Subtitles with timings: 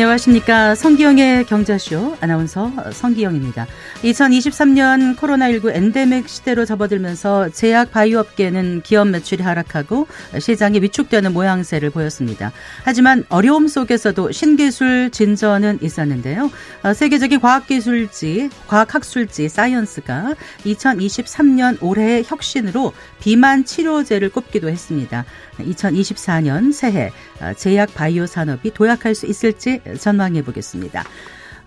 [0.00, 0.74] 안녕하십니까.
[0.76, 3.66] 성기영의 경제쇼 아나운서 성기영입니다.
[4.02, 10.06] 2023년 코로나19 엔데믹 시대로 접어들면서 제약 바이오업계는 기업 매출이 하락하고
[10.38, 12.50] 시장이 위축되는 모양새를 보였습니다.
[12.82, 16.50] 하지만 어려움 속에서도 신기술 진전은 있었는데요.
[16.94, 25.26] 세계적인 과학기술지, 과학학술지 사이언스가 2023년 올해의 혁신으로 비만 치료제를 꼽기도 했습니다.
[25.58, 27.12] 2024년 새해
[27.58, 31.04] 제약 바이오 산업이 도약할 수 있을지 전망해 보겠습니다.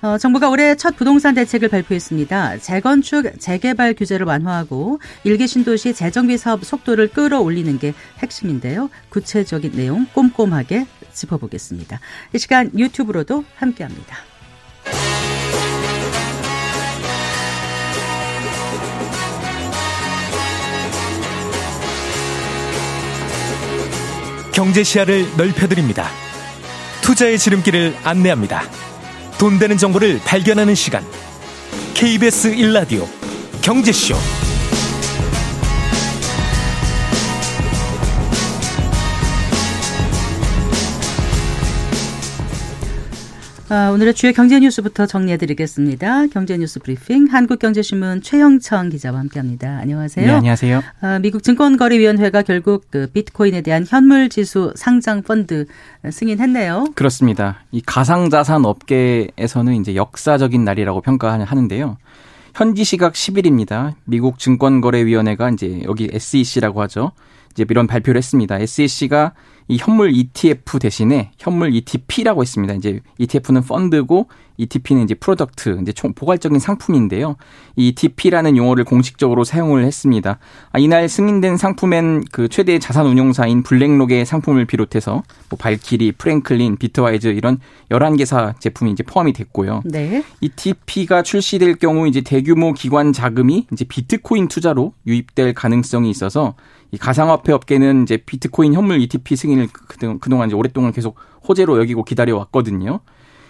[0.03, 2.57] 어, 정부가 올해 첫 부동산 대책을 발표했습니다.
[2.57, 8.89] 재건축, 재개발 규제를 완화하고 일개 신도시 재정비 사업 속도를 끌어올리는 게 핵심인데요.
[9.09, 12.01] 구체적인 내용 꼼꼼하게 짚어보겠습니다.
[12.33, 14.17] 이 시간 유튜브로도 함께합니다.
[24.53, 26.09] 경제 시야를 넓혀드립니다.
[27.03, 28.63] 투자의 지름길을 안내합니다.
[29.37, 31.03] 돈 되는 정보를 발견하는 시간.
[31.93, 33.05] KBS 1라디오
[33.61, 34.15] 경제쇼.
[43.69, 46.27] 오늘의 주요 경제 뉴스부터 정리해 드리겠습니다.
[46.27, 49.79] 경제 뉴스 브리핑 한국경제신문 최영청 기자와 함께합니다.
[49.81, 50.27] 안녕하세요.
[50.27, 50.83] 네, 안녕하세요.
[51.01, 55.65] 아, 미국 증권거래위원회가 결국 그 비트코인에 대한 현물 지수 상장 펀드
[56.09, 56.89] 승인했네요.
[56.93, 57.63] 그렇습니다.
[57.71, 61.97] 이 가상자산 업계에서는 이제 역사적인 날이라고 평가하는데요.
[62.53, 63.93] 현지 시각 10일입니다.
[64.05, 67.11] 미국 증권거래위원회가 이제 여기 SEC라고 하죠.
[67.51, 68.59] 이제 이런 발표를 했습니다.
[68.59, 69.33] SEC가
[69.67, 72.73] 이 현물 ETF 대신에 현물 ETP라고 했습니다.
[72.73, 77.35] 이제 ETF는 펀드고 ETP는 이제 product, 이제 총 포괄적인 상품인데요.
[77.75, 80.37] 이 ETP라는 용어를 공식적으로 사용을 했습니다.
[80.71, 87.29] 아, 이날 승인된 상품엔 그 최대 자산 운용사인 블랙록의 상품을 비롯해서 뭐 발키리, 프랭클린, 비트와이즈
[87.29, 87.59] 이런
[87.89, 89.81] 11개사 제품이 이제 포함이 됐고요.
[89.85, 90.23] 네.
[90.41, 96.53] ETP가 출시될 경우 이제 대규모 기관 자금이 이제 비트코인 투자로 유입될 가능성이 있어서
[96.93, 99.67] 이 가상화폐 업계는 이제 비트코인 현물 ETP 승인을
[100.21, 101.15] 그동안 이제 오랫동안 계속
[101.49, 102.99] 호재로 여기고 기다려 왔거든요.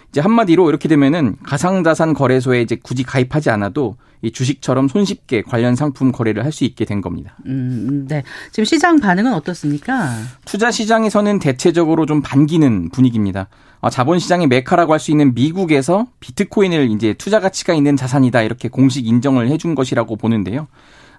[0.08, 6.10] 이제 한마디로 이렇게 되면은 가상자산 거래소에 이제 굳이 가입하지 않아도 이 주식처럼 손쉽게 관련 상품
[6.10, 7.36] 거래를 할 수 있게 된 겁니다.
[7.44, 8.22] 음, 네.
[8.50, 10.08] 지금 시장 반응은 어떻습니까?
[10.46, 13.48] 투자 시장에서는 대체적으로 좀 반기는 분위기입니다.
[13.82, 18.70] 어, 자본 시장의 메카라고 할 수 있는 미국에서 비트코인을 이제 투자 가치가 있는 자산이다 이렇게
[18.70, 20.66] 공식 인정을 해준 것이라고 보는데요.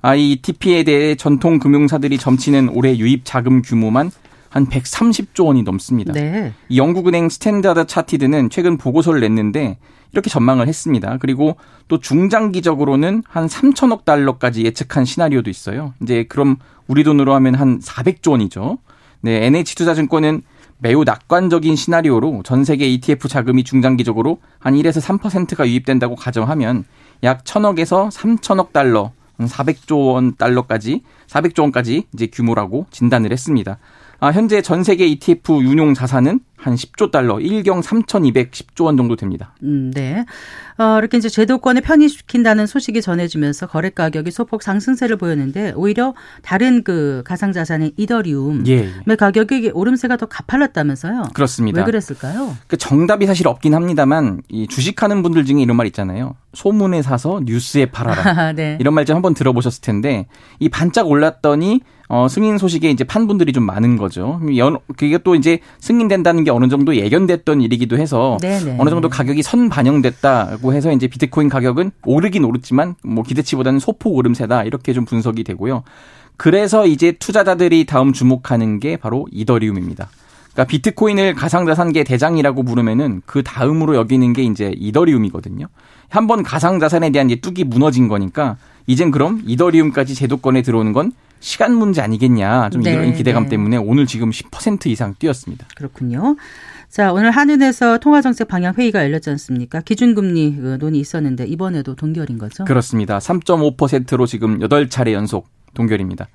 [0.05, 4.11] 아, ETP에 대해 전통 금융사들이 점치는 올해 유입 자금 규모만
[4.49, 6.13] 한 130조 원이 넘습니다.
[6.13, 6.53] 네.
[6.69, 9.79] 이 영국은행 스탠다드 차티드는 최근 보고서를 냈는데
[10.11, 11.17] 이렇게 전망을 했습니다.
[11.19, 11.55] 그리고
[11.87, 15.95] 또 중장기적으로는 한 3천억 달러까지 예측한 시나리오도 있어요.
[16.03, 18.77] 이제 그럼 우리 돈으로 하면 한 400조 원이죠.
[19.21, 20.43] 네, NH투자증권은
[20.77, 26.83] 매우 낙관적인 시나리오로 전 세계 ETF 자금이 중장기적으로 한 1에서 3%가 유입된다고 가정하면
[27.23, 33.77] 약 1천억에서 3천억 달러, 400조 원 달러까지 400조 원까지 이제 규모라고 진단을 했습니다.
[34.19, 39.53] 아, 현재 전 세계 ETF 운용 자산은 한 10조 달러, 1경 3,210조 원 정도 됩니다.
[39.61, 40.25] 음, 네.
[40.79, 47.21] 어, 이렇게 이제 제도권에 편입시킨다는 소식이 전해지면서 거래 가격이 소폭 상승세를 보였는데 오히려 다른 그
[47.23, 49.15] 가상 자산인 이더리움의 예.
[49.15, 51.29] 가격이 오름세가 더 가팔랐다면서요?
[51.35, 51.81] 그렇습니다.
[51.81, 52.57] 왜 그랬을까요?
[52.65, 56.35] 그 정답이 사실 없긴 합니다만 이 주식하는 분들 중에 이런 말 있잖아요.
[56.53, 58.53] 소문에 사서 뉴스에 팔아라.
[58.53, 58.77] 네.
[58.81, 60.25] 이런 말좀 한번 들어보셨을 텐데
[60.59, 64.39] 이 반짝 올랐더니 어, 승인 소식에 이제 판 분들이 좀 많은 거죠.
[64.57, 68.75] 연, 그게 또 이제 승인된다는 게 어느 정도 예견됐던 일이기도 해서 네네.
[68.79, 74.63] 어느 정도 가격이 선 반영됐다고 해서 이제 비트코인 가격은 오르긴 오르지만 뭐 기대치보다는 소폭 오름세다
[74.65, 75.83] 이렇게 좀 분석이 되고요.
[76.37, 80.07] 그래서 이제 투자자들이 다음 주목하는 게 바로 이더리움입니다.
[80.53, 85.67] 그러니까 비트코인을 가상자산계 대장이라고 부르면은 그 다음으로 여기는 게 이제 이더리움이거든요.
[86.09, 91.11] 한 번 가상자산에 대한 이제 뚝이 무너진 거니까 이젠 그럼 이더리움까지 제도권에 들어오는 건
[91.45, 92.71] 시간 문제 아니겠냐.
[92.71, 93.49] 좀 네, 이런 기대감 네.
[93.49, 95.67] 때문에 오늘 지금 10% 이상 뛰었습니다.
[95.75, 96.35] 그렇군요.
[96.89, 99.81] 자, 오늘 한은에서 통화정책 방향 회의가 열렸지 않습니까?
[99.81, 102.65] 기준금리 그 논의 있었는데 이번에도 동결인 거죠?
[102.65, 103.19] 그렇습니다.
[103.19, 106.29] 3.5%로 지금 8차례 연속 동결입니다.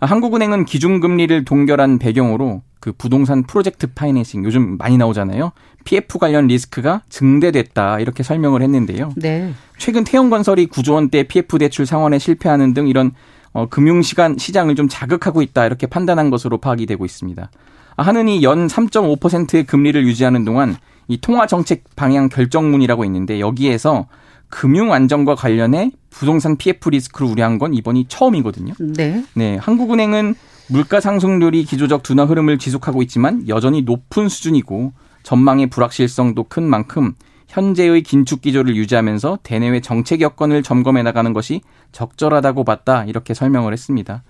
[0.00, 5.52] 아, 한국은행은 기준금리를 동결한 배경으로 그 부동산 프로젝트 파이낸싱 요즘 많이 나오잖아요.
[5.84, 9.12] PF 관련 리스크가 증대됐다 이렇게 설명을 했는데요.
[9.16, 9.52] 네.
[9.78, 13.12] 최근 태형건설이 9조 원대 PF 대출 상환에 실패하는 등 이런
[13.56, 17.50] 어, 금융 시간 시장을 좀 자극하고 있다 이렇게 판단한 것으로 파악이 되고 있습니다.
[17.96, 20.76] 아, 하느니 연 3.5%의 금리를 유지하는 동안
[21.08, 24.08] 이 통화 정책 방향 결정문이라고 있는데 여기에서
[24.50, 28.74] 금융 안정과 관련해 부동산 PF 리스크를 우려한 건 이번이 처음이거든요.
[28.78, 29.24] 네.
[29.34, 30.34] 네, 한국은행은
[30.68, 34.92] 물가 상승률이 기조적 둔화 흐름을 지속하고 있지만 여전히 높은 수준이고
[35.22, 37.14] 전망의 불확실성도 큰 만큼
[37.48, 41.60] 현재의 긴축 기조를 유지하면서 대내외 정책 여건을 점검해 나가는 것이
[41.92, 44.22] 적절하다고 봤다 이렇게 설명을 했습니다.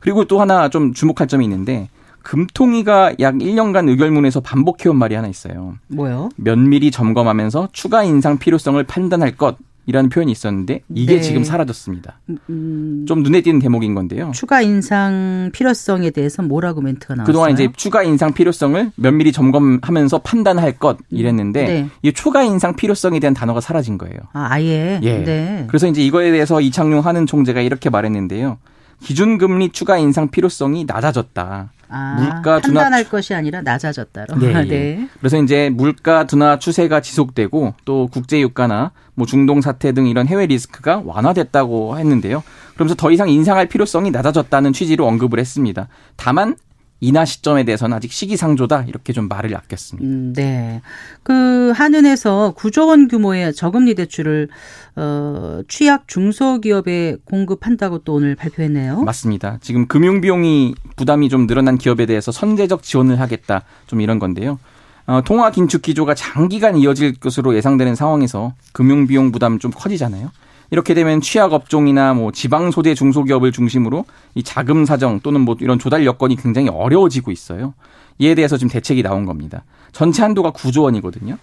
[0.00, 1.88] 그리고 또 하나 좀 주목할 점이 있는데
[2.22, 5.76] 금통위가 약 1년간 의결문에서 반복해온 말이 하나 있어요.
[5.88, 6.28] 뭐요?
[6.36, 9.56] 면밀히 점검하면서 추가 인상 필요성을 판단할 것
[9.88, 11.20] 이라는 표현이 있었는데 이게 네.
[11.22, 12.20] 지금 사라졌습니다.
[12.50, 14.32] 음, 좀 눈에 띄는 대목인 건데요.
[14.34, 17.26] 추가 인상 필요성에 대해서 뭐라고 멘트가 나왔어요?
[17.26, 21.88] 그동안 이제 추가 인상 필요성을 면밀히 점검하면서 판단할 것 이랬는데 네.
[22.02, 24.18] 이 추가 인상 필요성에 대한 단어가 사라진 거예요.
[24.34, 25.00] 아, 아예.
[25.02, 25.24] 예.
[25.24, 25.64] 네.
[25.68, 28.58] 그래서 이제 이거에 대해서 이창용 하는 총재가 이렇게 말했는데요.
[29.02, 31.72] 기준금리 추가 인상 필요성이 낮아졌다.
[31.88, 34.38] 아, 물가 둔화 판단할 것이 아니라 낮아졌다로.
[34.38, 34.64] 네, 예.
[34.64, 35.08] 네.
[35.18, 40.46] 그래서 이제 물가 둔화 추세가 지속되고 또 국제 유가나 뭐 중동 사태 등 이런 해외
[40.46, 42.42] 리스크가 완화됐다고 했는데요.
[42.74, 45.88] 그러면서 더 이상 인상할 필요성이 낮아졌다는 취지로 언급을 했습니다.
[46.16, 46.56] 다만
[47.00, 50.08] 인하 시점에 대해서는 아직 시기상조다 이렇게 좀 말을 아꼈습니다.
[50.08, 50.82] 음, 네.
[51.22, 54.48] 그 한은에서 9조 원 규모의 저금리 대출을
[54.96, 59.02] 어, 취약 중소기업에 공급한다고 또 오늘 발표했네요.
[59.02, 59.58] 맞습니다.
[59.60, 64.58] 지금 금융 비용이 부담이 좀 늘어난 기업에 대해서 선제적 지원을 하겠다 좀 이런 건데요.
[65.06, 70.30] 어, 통화 긴축 기조가 장기간 이어질 것으로 예상되는 상황에서 금융 비용 부담 좀 커지잖아요.
[70.70, 74.04] 이렇게 되면 취약 업종이나 뭐 지방 소재 중소기업을 중심으로
[74.34, 77.74] 이 자금 사정 또는 뭐 이런 조달 여건이 굉장히 어려워지고 있어요.
[78.18, 79.64] 이에 대해서 지금 대책이 나온 겁니다.
[79.92, 81.38] 전체 한도가 9조 원이거든요.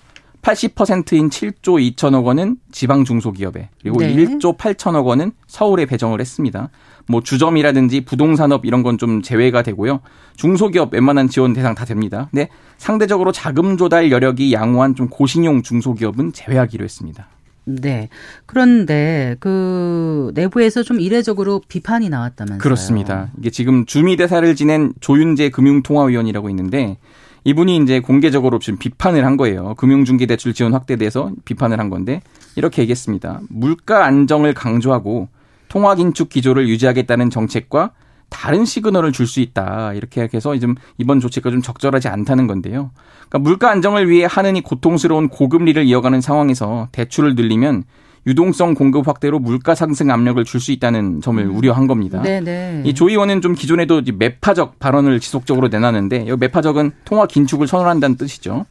[0.46, 4.14] 80%인 7조 2천억 원은 지방 중소기업에 그리고 네.
[4.16, 6.70] 1조 8천억 원은 서울에 배정을 했습니다.
[7.08, 10.02] 뭐 주점이라든지 부동산업 이런 건 좀 제외가 되고요.
[10.38, 12.28] 중소기업 웬만한 지원 대상 다 됩니다.
[12.32, 17.28] 근데 상대적으로 자금 조달 여력이 양호한 좀 고신용 중소기업은 제외하기로 했습니다.
[17.66, 18.10] 네.
[18.46, 22.60] 그런데 그 내부에서 좀 이례적으로 비판이 나왔다면서요.
[22.60, 23.32] 그렇습니다.
[23.40, 26.98] 이게 지금 주미 대사를 지낸 조윤재 금융통화위원이라고 있는데
[27.44, 29.76] 이분이 이제 공개적으로 지금 비판을 한 거예요.
[29.76, 32.22] 금융중개대출 지원 확대에 대해서 비판을 한 건데
[32.56, 33.42] 이렇게 얘기했습니다.
[33.50, 35.28] 물가 안정을 강조하고
[35.68, 37.92] 통화 긴축 기조를 유지하겠다는 정책과
[38.30, 39.94] 다른 시그널을 줄 수 있다.
[39.94, 42.92] 이렇게 해서 좀 이번 조치가 좀 적절하지 않다는 건데요.
[43.30, 47.84] 그러니까 물가 안정을 위해 하느니 고통스러운 고금리를 이어가는 상황에서 대출을 늘리면
[48.28, 51.56] 유동성 공급 확대로 물가 상승 압력을 줄 수 있다는 점을 음.
[51.56, 52.22] 우려한 겁니다.
[52.24, 52.42] 네네.
[52.42, 52.82] 네.
[52.86, 58.66] 이조 의원은 좀 기존에도 매파적 발언을 지속적으로 내놨는데 이 매파적은 통화 긴축을 선언한다는 뜻이죠.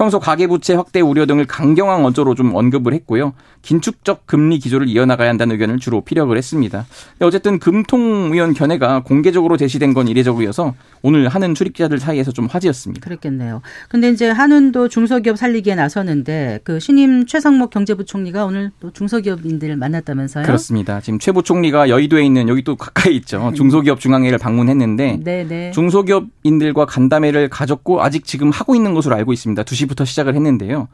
[0.00, 3.34] 평소 가계부채 확대 우려 등을 강경한 어조로 좀 언급을 했고요.
[3.60, 6.86] 긴축적 금리 기조를 이어나가야 한다는 의견을 주로 피력을 했습니다.
[7.20, 13.04] 어쨌든 금통위원 견해가 공개적으로 제시된 건 이례적이어서 오늘 하는 출입자들 사이에서 좀 화제였습니다.
[13.04, 13.62] 그랬겠네요.
[13.88, 20.44] 근데 이제 한은도 중소기업 살리기에 나서는데 그 신임 최상목 경제부총리가 오늘 또 중소기업인들을 만났다면서요?
[20.44, 21.00] 그렇습니다.
[21.00, 23.52] 지금 최 부총리가 여의도에 있는 여기 또 가까이 있죠.
[23.54, 25.48] 중소기업 중앙회를 방문했는데 네네.
[25.48, 25.70] 네.
[25.72, 29.62] 중소기업인들과 간담회를 가졌고 아직 지금 하고 있는 것으로 알고 있습니다.
[29.64, 30.88] 2시 2시부터 시작을 했는데요.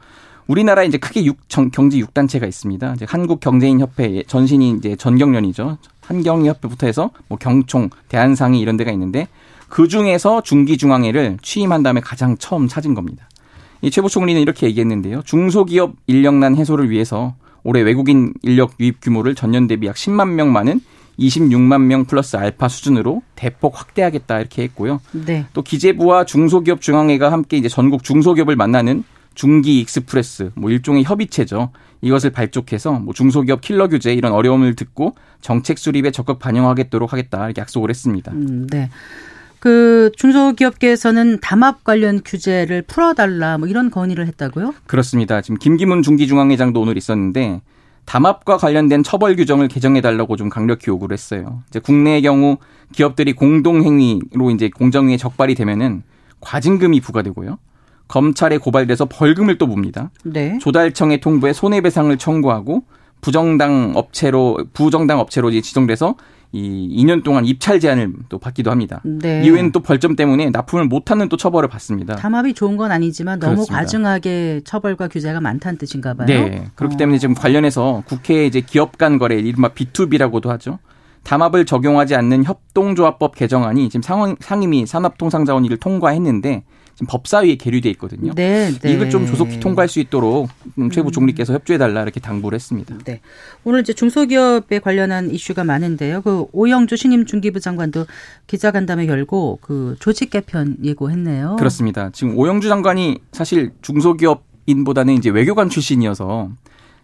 [0.47, 2.93] 우리나라에 이제 크게 육, 정, 경제 6단체가 있습니다.
[2.93, 5.77] 이제 한국경제인협회 전신이 이제 전경련이죠.
[6.01, 9.27] 한경협회부터 해서 뭐 경총, 대한상의 이런 데가 있는데
[9.69, 13.27] 그 중에서 중기중앙회를 취임한 다음에 가장 처음 찾은 겁니다.
[13.81, 15.21] 이최 부총리는 이렇게 얘기했는데요.
[15.23, 20.79] 중소기업 인력난 해소를 위해서 올해 외국인 인력 유입 규모를 전년 대비 약 10만 명 많은
[21.19, 25.01] 26만 명 플러스 알파 수준으로 대폭 확대하겠다 이렇게 했고요.
[25.11, 25.45] 네.
[25.53, 31.71] 또 기재부와 중소기업 중앙회가 함께 이제 전국 중소기업을 만나는 중기 익스프레스 뭐 일종의 협의체죠.
[32.01, 37.61] 이것을 발족해서 뭐 중소기업 킬러 규제 이런 어려움을 듣고 정책 수립에 적극 반영하겠도록 하겠다 이렇게
[37.61, 38.31] 약속을 했습니다.
[38.31, 38.89] 음, 네.
[39.67, 44.73] 그 중소기업계에서는 담합 관련 규제를 풀어달라 뭐 이런 건의를 했다고요?
[44.85, 45.41] 그렇습니다.
[45.41, 47.59] 지금 김기문 중기중앙회장도 오늘 있었는데
[48.05, 51.63] 담합과 관련된 처벌 규정을 개정해 달라고 좀 강력히 요구를 했어요.
[51.67, 52.59] 이제 국내의 경우
[52.93, 56.03] 기업들이 공동 행위로 이제 공정위에 적발이 되면은
[56.39, 57.57] 과징금이 부과되고요.
[58.07, 60.11] 검찰에 고발돼서 벌금을 또 묻니다.
[60.23, 60.59] 네.
[60.59, 62.85] 조달청에 통보해 손해배상을 청구하고
[63.19, 66.15] 부정당 업체로 부정당 업체로 지정돼서
[66.53, 69.01] 이 2년 동안 입찰 제한을 또 받기도 합니다.
[69.03, 69.43] 네.
[69.45, 72.15] 이후에는 또 벌점 때문에 납품을 못하는 또 처벌을 받습니다.
[72.15, 73.77] 담합이 좋은 건 아니지만 너무 그렇습니다.
[73.77, 76.27] 과중하게 처벌과 규제가 많다는 뜻인가 봐요.
[76.27, 76.67] 네.
[76.75, 76.97] 그렇기 어.
[76.97, 80.79] 때문에 지금 관련해서 국회에 이제 기업 간 거래 이른바 B2B라고도 하죠.
[81.23, 86.63] 담합을 적용하지 않는 협동조합법 개정안이 지금 상원, 상임위 산업통상자원위를 통과했는데
[86.97, 88.33] 지금 법사위에 계류돼 있거든요.
[88.33, 88.91] 네, 네.
[88.91, 90.49] 이걸 좀 조속히 통과할 수 있도록
[90.91, 92.97] 최 부총리께서 협조해 달라 이렇게 당부를 했습니다.
[93.05, 93.21] 네.
[93.63, 96.23] 오늘 이제 중소기업에 관련한 이슈가 많은데요.
[96.23, 98.07] 그 오영주 신임 중기부 장관도
[98.47, 101.57] 기자간담회 열고 그 조직 개편 예고했네요.
[101.59, 102.09] 그렇습니다.
[102.13, 106.49] 지금 오영주 장관이 사실 중소기업인보다는 이제 외교관 출신이어서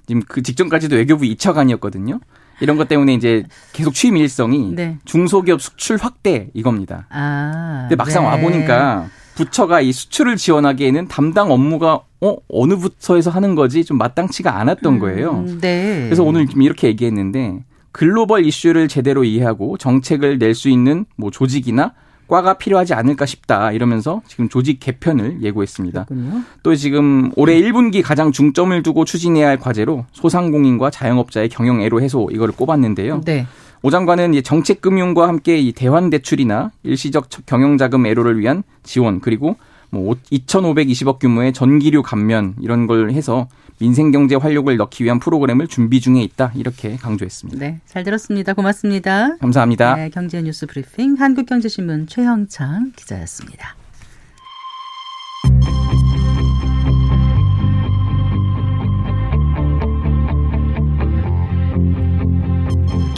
[0.08, 2.20] 지금 그 직전까지도 외교부 2차관이었거든요.
[2.62, 4.98] 이런 것 때문에 이제 계속 취임 일성이 네.
[5.06, 7.06] 중소기업 수출 확대 이겁니다.
[7.12, 8.30] 아, 근데 막상 네.
[8.30, 14.58] 와 보니까 부처가 이 수출을 지원하기에는 담당 업무가 어 어느 부처에서 하는 거지 좀 마땅치가
[14.60, 15.44] 않았던 거예요.
[15.48, 16.04] 음, 네.
[16.06, 21.94] 그래서 오늘 이렇게 얘기했는데 글로벌 이슈를 제대로 이해하고 정책을 낼 수 있는 뭐 조직이나
[22.28, 26.06] 과가 필요하지 않을까 싶다 이러면서 지금 조직 개편을 예고했습니다.
[26.06, 26.42] 그렇군요.
[26.64, 32.30] 또 지금 올해 1분기 가장 중점을 두고 추진해야 할 과제로 소상공인과 자영업자의 경영 애로 해소
[32.32, 33.22] 이거를 꼽았는데요.
[33.26, 33.46] 네.
[33.86, 39.58] 오 장관은 정책 금융과 함께 이 대환 대출이나 일시적 경영 자금 애로를 위한 지원 그리고
[39.90, 43.50] 뭐 2,520억 규모의 전기료 감면 이런 걸 해서
[43.80, 47.60] 민생 경제 활력을 넣기 위한 프로그램을 준비 중에 있다 이렇게 강조했습니다.
[47.60, 48.54] 네, 잘 들었습니다.
[48.54, 49.36] 고맙습니다.
[49.38, 49.96] 감사합니다.
[49.96, 53.76] 네, 경제 뉴스 브리핑 한국경제신문 최형창 기자였습니다.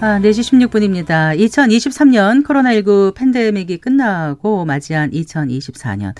[0.00, 1.36] 아, 4시 16분입니다.
[1.36, 6.14] 2023년 코로나19 팬데믹이 끝나고 맞이한 2024년.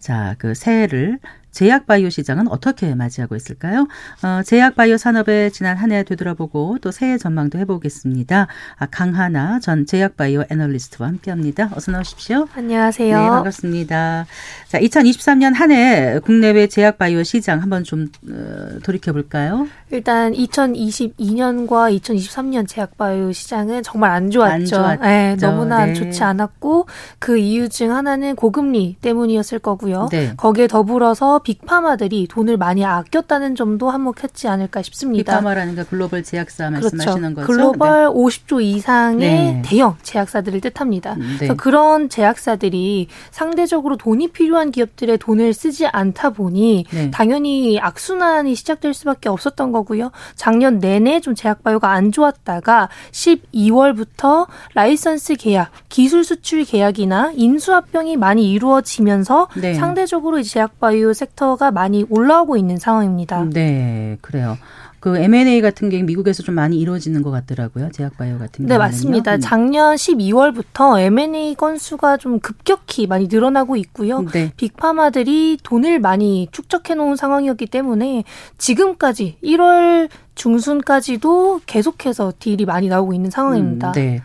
[0.00, 1.20] 자, 그 새해를
[1.52, 3.86] 제약바이오 시장은 어떻게 맞이하고 있을까요?
[4.22, 8.46] 어, 제약바이오 산업의 지난 한 해 되돌아보고 또 새해 전망도 해보겠습니다.
[8.78, 11.70] 아, 강하나 전 제약바이오 애널리스트와 함께합니다.
[11.74, 12.46] 어서 나오십시오.
[12.54, 13.20] 안녕하세요.
[13.20, 14.26] 네, 반갑습니다.
[14.68, 19.66] 자, 2023년 한 해 국내외 제약바이오 시장 한번 좀 어, 돌이켜 볼까요?
[19.90, 24.52] 일단 2022년과 2023년 제약바이오 시장은 정말 안 좋았죠.
[24.52, 25.02] 안 좋았죠.
[25.02, 25.94] 네, 너무나 네.
[25.94, 26.86] 좋지 않았고
[27.18, 30.08] 그 이유 중 하나는 고금리 때문이었을 거고요.
[30.10, 30.32] 네.
[30.36, 35.32] 거기에 더불어서 빅파마들이 돈을 많이 아꼈다는 점도 한몫했지 않을까 싶습니다.
[35.32, 37.46] 빅파마라는 게 글로벌 제약사 말씀하시는 거죠?
[37.46, 39.62] 글로벌 50조 이상의 네.
[39.64, 41.14] 대형 제약사들을 뜻합니다.
[41.14, 41.24] 네.
[41.36, 47.10] 그래서 그런 제약사들이 상대적으로 돈이 필요한 기업들의 돈을 쓰지 않다 보니 네.
[47.10, 50.10] 당연히 악순환이 시작될 수밖에 없었던 거고요.
[50.34, 59.48] 작년 내내 좀 제약바이오가 안 좋았다가 12월부터 라이선스 계약, 기술 수출 계약이나 인수합병이 많이 이루어지면서
[59.56, 59.74] 네.
[59.74, 63.44] 상대적으로 이 제약바이오 섹 터가 많이 올라오고 있는 상황입니다.
[63.50, 64.56] 네, 그래요.
[65.00, 67.88] 그 M&A 같은 게 미국에서 좀 많이 이루어지는 것 같더라고요.
[67.90, 68.78] 제약바이오 같은 네, 경우는요.
[68.78, 69.34] 맞습니다.
[69.36, 69.40] 음.
[69.40, 74.20] 작년 12월부터 M&A 건수가 좀 급격히 많이 늘어나고 있고요.
[74.30, 74.52] 네.
[74.58, 78.24] 빅파마들이 돈을 많이 축적해 놓은 상황이었기 때문에
[78.58, 83.88] 지금까지 1월 중순까지도 계속해서 딜이 많이 나오고 있는 상황입니다.
[83.88, 84.20] 음, 네.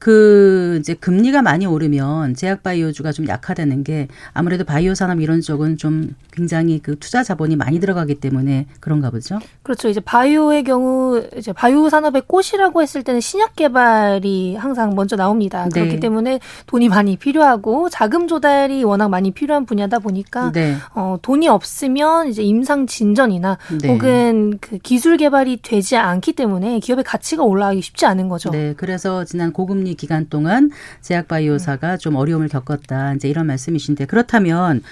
[0.00, 5.76] 그 이제 금리가 많이 오르면 제약 바이오주가 좀 약화되는 게 아무래도 바이오 산업 이런 쪽은
[5.76, 9.38] 좀 굉장히 그 투자 자본이 많이 들어가기 때문에 그런가 보죠.
[9.62, 9.90] 그렇죠.
[9.90, 15.68] 이제 바이오의 경우 이제 바이오 산업의 꽃이라고 했을 때는 신약 개발이 항상 먼저 나옵니다.
[15.68, 15.80] 네.
[15.80, 20.76] 그렇기 때문에 돈이 많이 필요하고 자금 조달이 워낙 많이 필요한 분야다 보니까 네.
[20.94, 23.88] 어, 돈이 없으면 이제 임상 진전이나 네.
[23.88, 28.48] 혹은 그 기술 개발이 되지 않기 때문에 기업의 가치가 올라가기 쉽지 않은 거죠.
[28.48, 30.70] 네, 그래서 지난 고금리 기간 동안
[31.00, 33.14] 제약 바이오사가 좀 어려움을 겪었다.
[33.14, 34.82] 이제 이런 말씀이신데 그렇다면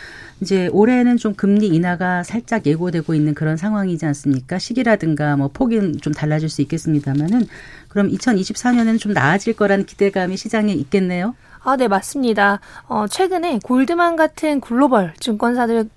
[0.40, 4.58] 이제 올해는 좀 금리 인하가 살짝 예고되고 있는 그런 상황이지 않습니까?
[4.58, 7.46] 시기라든가 뭐 폭은 좀 달라질 수 있겠습니다만은
[7.88, 11.34] 그럼 2024년에는 좀 나아질 거라는 기대감이 시장에 있겠네요.
[11.62, 12.60] 아, 네, 맞습니다.
[12.88, 15.88] 어, 최근에 골드만 같은 글로벌 증권사들,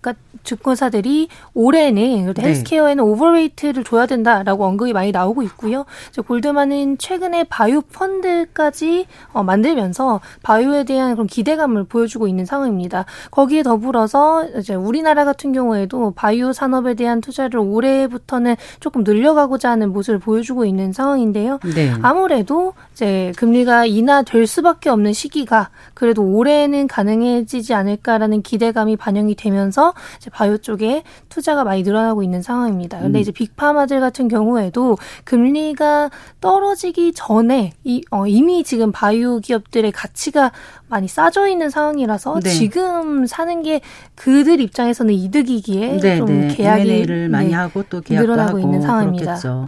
[0.44, 2.42] 증권사들이 올해는 네.
[2.42, 5.86] 헬스케어에는 overweight를 줘야 된다라고 언급이 많이 나오고 있고요.
[6.26, 13.06] 골드만은 최근에 바이오 펀드까지 어, 만들면서 바이오에 대한 그런 기대감을 보여주고 있는 상황입니다.
[13.30, 20.20] 거기에 더불어서 이제 우리나라 같은 경우에도 바이오 산업에 대한 투자를 올해부터는 조금 늘려가고자 하는 모습을
[20.20, 21.60] 보여주고 있는 상황인데요.
[21.76, 21.94] 네.
[22.02, 25.51] 아무래도 이제 금리가 인하될 수밖에 없는 시기가
[25.94, 29.94] 그래도 올해는 가능해지지 않을까라는 기대감이 반영이 되면서
[30.32, 33.00] 바이오 쪽에 투자가 많이 늘어나고 있는 상황입니다.
[33.00, 33.22] 근데 음.
[33.22, 40.52] 이제 빅파마들 같은 경우에도 금리가 떨어지기 전에 이, 어, 이미 지금 바이오 기업들의 가치가
[40.88, 42.50] 많이 싸져 있는 상황이라서 네.
[42.50, 43.82] 지금 사는 게
[44.16, 46.48] 그들 입장에서는 이득이기에 네, 좀 네.
[46.56, 47.54] 계약이 M&A를 많이 네.
[47.56, 49.36] 하고 또 계약도 늘어나고 하고 있는 상황입니다.
[49.36, 49.68] 그렇겠죠.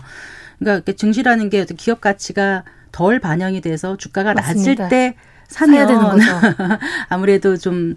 [0.60, 4.84] 그러니까 증시라는 게 기업 가치가 덜 반영이 돼서 주가가 맞습니다.
[4.84, 5.16] 낮을 때
[5.54, 6.26] 사야 되는 거죠.
[7.10, 7.96] 아무래도 좀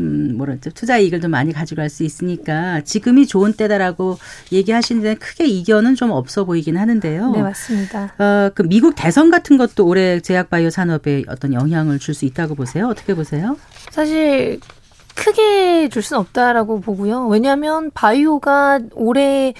[0.00, 4.16] 음, 뭐랄까, 투자 이익을 좀 많이 가져갈 수 있으니까 지금이 좋은 때다라고
[4.52, 7.30] 얘기하시는데 크게 이견은 좀 없어 보이긴 하는데요.
[7.32, 8.12] 네, 맞습니다.
[8.16, 12.86] 어, 그 미국 대선 같은 것도 올해 제약바이오 산업에 어떤 영향을 줄 수 있다고 보세요?
[12.86, 13.56] 어떻게 보세요?
[13.90, 14.60] 사실
[15.16, 17.26] 크게 줄 수는 없다라고 보고요.
[17.26, 19.52] 왜냐하면 바이오가 올해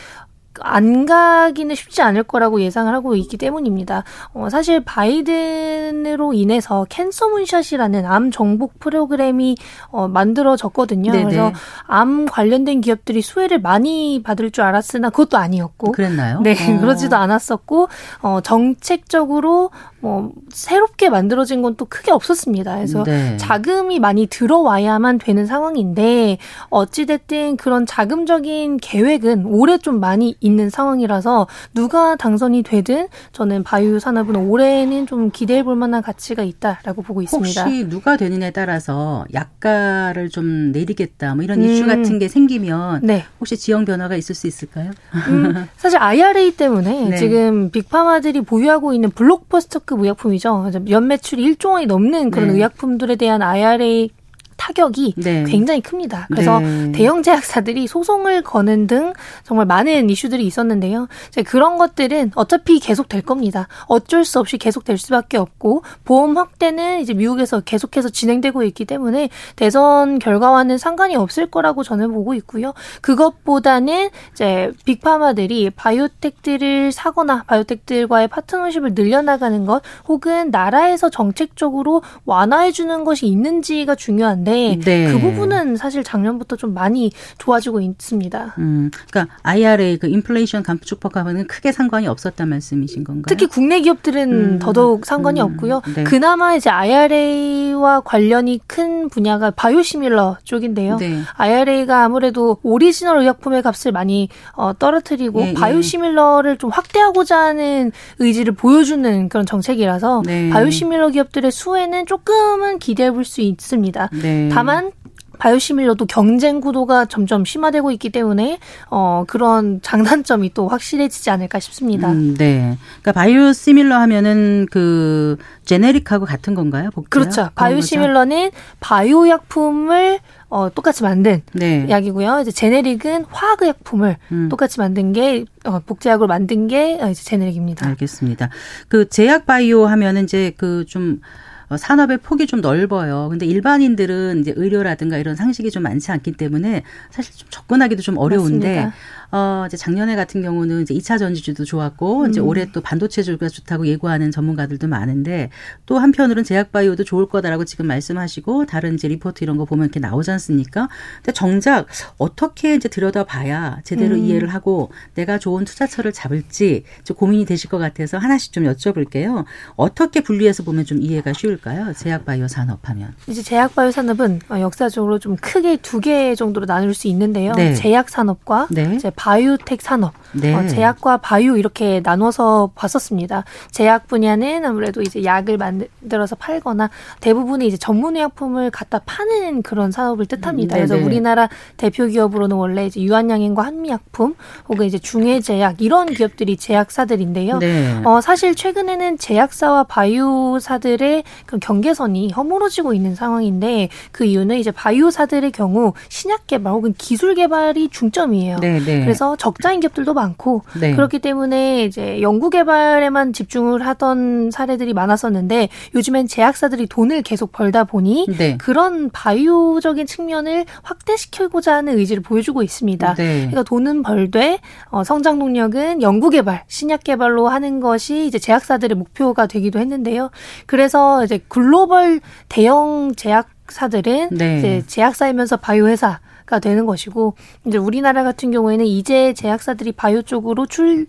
[0.61, 4.05] 안 가기는 쉽지 않을 거라고 예상을 하고 있기 때문입니다.
[4.35, 9.57] 어, 사실 바이든으로 인해서 캔서 문샷이라는 암 정복 프로그램이
[9.91, 11.13] 어, 만들어졌거든요.
[11.13, 11.25] 네네.
[11.25, 11.53] 그래서
[11.87, 15.93] 암 관련된 기업들이 수혜를 많이 받을 줄 알았으나 그것도 아니었고.
[15.93, 16.41] 그랬나요?
[16.41, 16.55] 네, 어.
[16.81, 17.89] 그러지도 않았었고
[18.23, 19.71] 어, 정책적으로
[20.01, 22.75] 뭐 새롭게 만들어진 건 또 크게 없었습니다.
[22.77, 23.37] 그래서 네.
[23.37, 26.39] 자금이 많이 들어와야만 되는 상황인데
[26.71, 33.99] 어찌 됐든 그런 자금적인 계획은 올해 좀 많이 있는 상황이라서 누가 당선이 되든 저는 바이오
[34.01, 37.65] 산업은 올해는 좀 기대해 볼 만한 가치가 있다라고 보고 있습니다.
[37.65, 41.69] 혹시 누가 되느냐에 따라서 약가를 좀 내리겠다 뭐 이런 음.
[41.69, 43.25] 이슈 같은 게 생기면 네.
[43.39, 44.91] 혹시 지형 변화가 있을 수 있을까요?
[45.29, 47.17] 음, 사실 IRA 때문에 네.
[47.17, 50.71] 지금 빅파마들이 보유하고 있는 블록버스터 급 의약품이죠.
[50.89, 52.55] 연매출이 1조 원이 넘는 그런 네.
[52.55, 54.11] 의약품들에 대한 IRA
[54.59, 55.45] 타격이 네.
[55.45, 56.27] 굉장히 큽니다.
[56.29, 56.93] 그래서 네.
[56.93, 61.09] 대형 제약사들이 소송을 거는 등 정말 많은 이슈들이 있었는데요.
[61.29, 63.69] 이제 그런 것들은 어차피 계속 될 겁니다.
[63.87, 69.31] 어쩔 수 없이 계속 될 수밖에 없고 보험 확대는 이제 미국에서 계속해서 진행되고 있기 때문에
[69.57, 72.75] 대선 결과와는 상관이 없을 거라고 저는 보고 있고요.
[73.01, 83.05] 그것보다는 이제 big pharma들이 biotech들을 사거나 biotech들과의 파트너십을 늘려나가는 것 혹은 나라에서 정책적으로 완화해 주는
[83.05, 85.13] 것이 있는지가 중요한데 있는데 네.
[85.13, 88.55] 그 부분은 사실 작년부터 좀 많이 좋아지고 있습니다.
[88.59, 93.25] 음, 그러니까 IRA 그 인플레이션 감축 법과는 크게 상관이 없었단 말씀이신 건가요?
[93.29, 95.83] 특히 국내 기업들은 음, 더더욱 상관이 음, 없고요.
[95.95, 96.05] 네.
[96.05, 100.97] 그나마 이제 IRA와 관련이 큰 분야가 바이오시밀러 쪽인데요.
[100.97, 101.21] 네.
[101.37, 105.55] IRA가 아무래도 오리지널 의약품의 값을 많이 어, 떨어뜨리고 예, 예.
[105.55, 110.51] 바이오시밀러를 좀 확대하고자 하는 의지를 보여주는 그런 정책이라서 네.
[110.51, 114.11] 바이오시밀러 기업들의 수혜는 조금은 기대해 볼 수 있습니다.
[114.23, 114.38] 네.
[114.45, 114.49] 네.
[114.51, 114.93] 다만
[115.39, 118.59] 바이오시밀러도 경쟁 구도가 점점 심화되고 있기 때문에
[118.91, 122.11] 어 그런 장단점이 또 확실해지지 않을까 싶습니다.
[122.11, 122.77] 음, 네.
[123.01, 126.91] 그러니까 바이오시밀러 하면은 그 제네릭하고 같은 건가요?
[126.91, 127.09] 복제요?
[127.09, 127.51] 그렇죠.
[127.55, 130.19] 바이오시밀러는 바이오 약품을
[130.51, 131.87] 어, 똑같이 만든 네.
[131.89, 132.41] 약이고요.
[132.41, 134.49] 이제 제네릭은 화학의약품을 음.
[134.49, 137.87] 똑같이 만든 게 어, 복제약으로 만든 게 어, 이제 제네릭입니다.
[137.87, 138.49] 알겠습니다.
[138.89, 143.29] 그 제약 바이오 하면은 이제 그좀 어, 산업의 폭이 좀 넓어요.
[143.29, 148.77] 근데 일반인들은 이제 의료라든가 이런 상식이 좀 많지 않기 때문에 사실 좀 접근하기도 좀 어려운데
[148.77, 148.93] 맞습니다.
[149.31, 152.31] 어, 이제 작년에 같은 경우는 이제 2차 전지주도 좋았고 음.
[152.31, 155.51] 이제 올해 또 반도체주가 좋다고 예고하는 전문가들도 많은데
[155.85, 160.31] 또 한편으로는 제약바이오도 좋을 거다라고 지금 말씀하시고 다른 이제 리포트 이런 거 보면 이렇게 나오지
[160.31, 160.89] 않습니까?
[161.17, 161.87] 근데 정작
[162.17, 164.25] 어떻게 이제 들여다봐야 제대로 음.
[164.25, 169.45] 이해를 하고 내가 좋은 투자처를 잡을지 좀 고민이 되실 것 같아서 하나씩 좀 여쭤볼게요.
[169.77, 171.93] 어떻게 분리해서 보면 좀 이해가 쉬울까요?
[171.93, 173.15] 제약바이오 산업하면.
[173.27, 177.53] 이제 제약바이오 산업은 어, 역사적으로 좀 크게 두 개 정도로 나눌 수 있는데요.
[177.55, 177.75] 네.
[177.75, 178.99] 제약 산업과 네.
[179.19, 180.55] 바이오텍 산업, 네.
[180.55, 183.45] 어, 제약과 바이오 이렇게 나눠서 봤었습니다.
[183.71, 190.27] 제약 분야는 아무래도 이제 약을 만들어서 팔거나 대부분의 이제 전문 의약품을 갖다 파는 그런 산업을
[190.27, 190.77] 뜻합니다.
[190.77, 194.35] 음, 그래서 우리나라 대표 기업으로는 원래 이제 유한양행과 한미약품
[194.69, 197.59] 혹은 이제 중해제약 이런 기업들이 제약사들인데요.
[197.59, 198.01] 네.
[198.05, 205.93] 어, 사실 최근에는 제약사와 바이오사들의 그 경계선이 허물어지고 있는 상황인데 그 이유는 이제 바이오사들의 경우
[206.09, 208.59] 신약 개발 혹은 기술 개발이 중점이에요.
[208.61, 209.01] 네, 네.
[209.01, 210.95] 그래서 적자인 기업들도 많고 네.
[210.95, 218.27] 그렇기 때문에 이제 연구 개발에만 집중을 하던 사례들이 많았었는데 요즘엔 제약사들이 돈을 계속 벌다 보니
[218.37, 218.57] 네.
[218.59, 223.15] 그런 바이오적인 측면을 확대시키고자 하는 의지를 보여주고 있습니다.
[223.15, 223.37] 네.
[223.39, 224.59] 그러니까 돈은 벌되
[224.91, 230.31] 어, 성장 동력은 연구 개발, 신약 개발로 하는 것이 이제 제약사들의 목표가 되기도 했는데요.
[230.67, 234.59] 그래서 이제 글로벌 대형 제약 사들은 네.
[234.59, 237.35] 이제 제약사이면서 바이오 회사 가 되는 것이고
[237.67, 241.07] 이제 우리나라 같은 경우에는 이제 제약사들이 바이오 쪽으로 출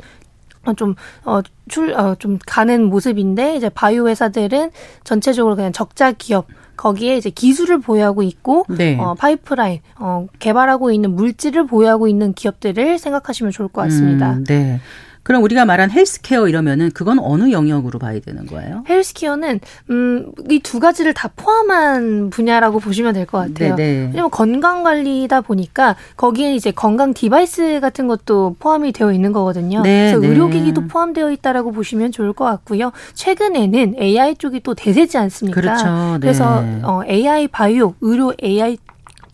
[0.66, 4.72] 어, 좀, 어, 출, 어, 좀 가는 모습인데, 이제 바이오 회사들은
[5.06, 8.98] 전체적으로 그냥 적자 기업, 거기에 이제 기술을 보유하고 있고, 네.
[9.00, 14.34] 어, 파이프라인, 어, 개발하고 있는 물질을 보유하고 있는 기업들을 생각하시면 좋을 것 같습니다.
[14.34, 14.82] 음, 네.
[15.30, 18.84] 그럼 우리가 말한 헬스케어 이러면은 그건 어느 영역으로 봐야 되는 거예요?
[18.90, 19.60] 헬스케어는
[19.92, 23.76] 음, 이 두 가지를 다 포함한 분야라고 보시면 될 것 같아요.
[23.76, 24.08] 네네.
[24.08, 29.84] 왜냐면 건강 관리다 보니까 거기에 이제 건강 device 같은 것도 포함이 되어 있는 거거든요.
[29.84, 32.92] 네 그래서 의료기기도 포함되어 있다라고 보시면 좋을 것 같고요.
[33.14, 35.62] 최근에는 AI 쪽이 또 대세지 않습니까?
[35.62, 35.86] 그렇죠.
[36.14, 36.18] 네.
[36.22, 38.78] 그래서 어, AI 바이오, 의료 AI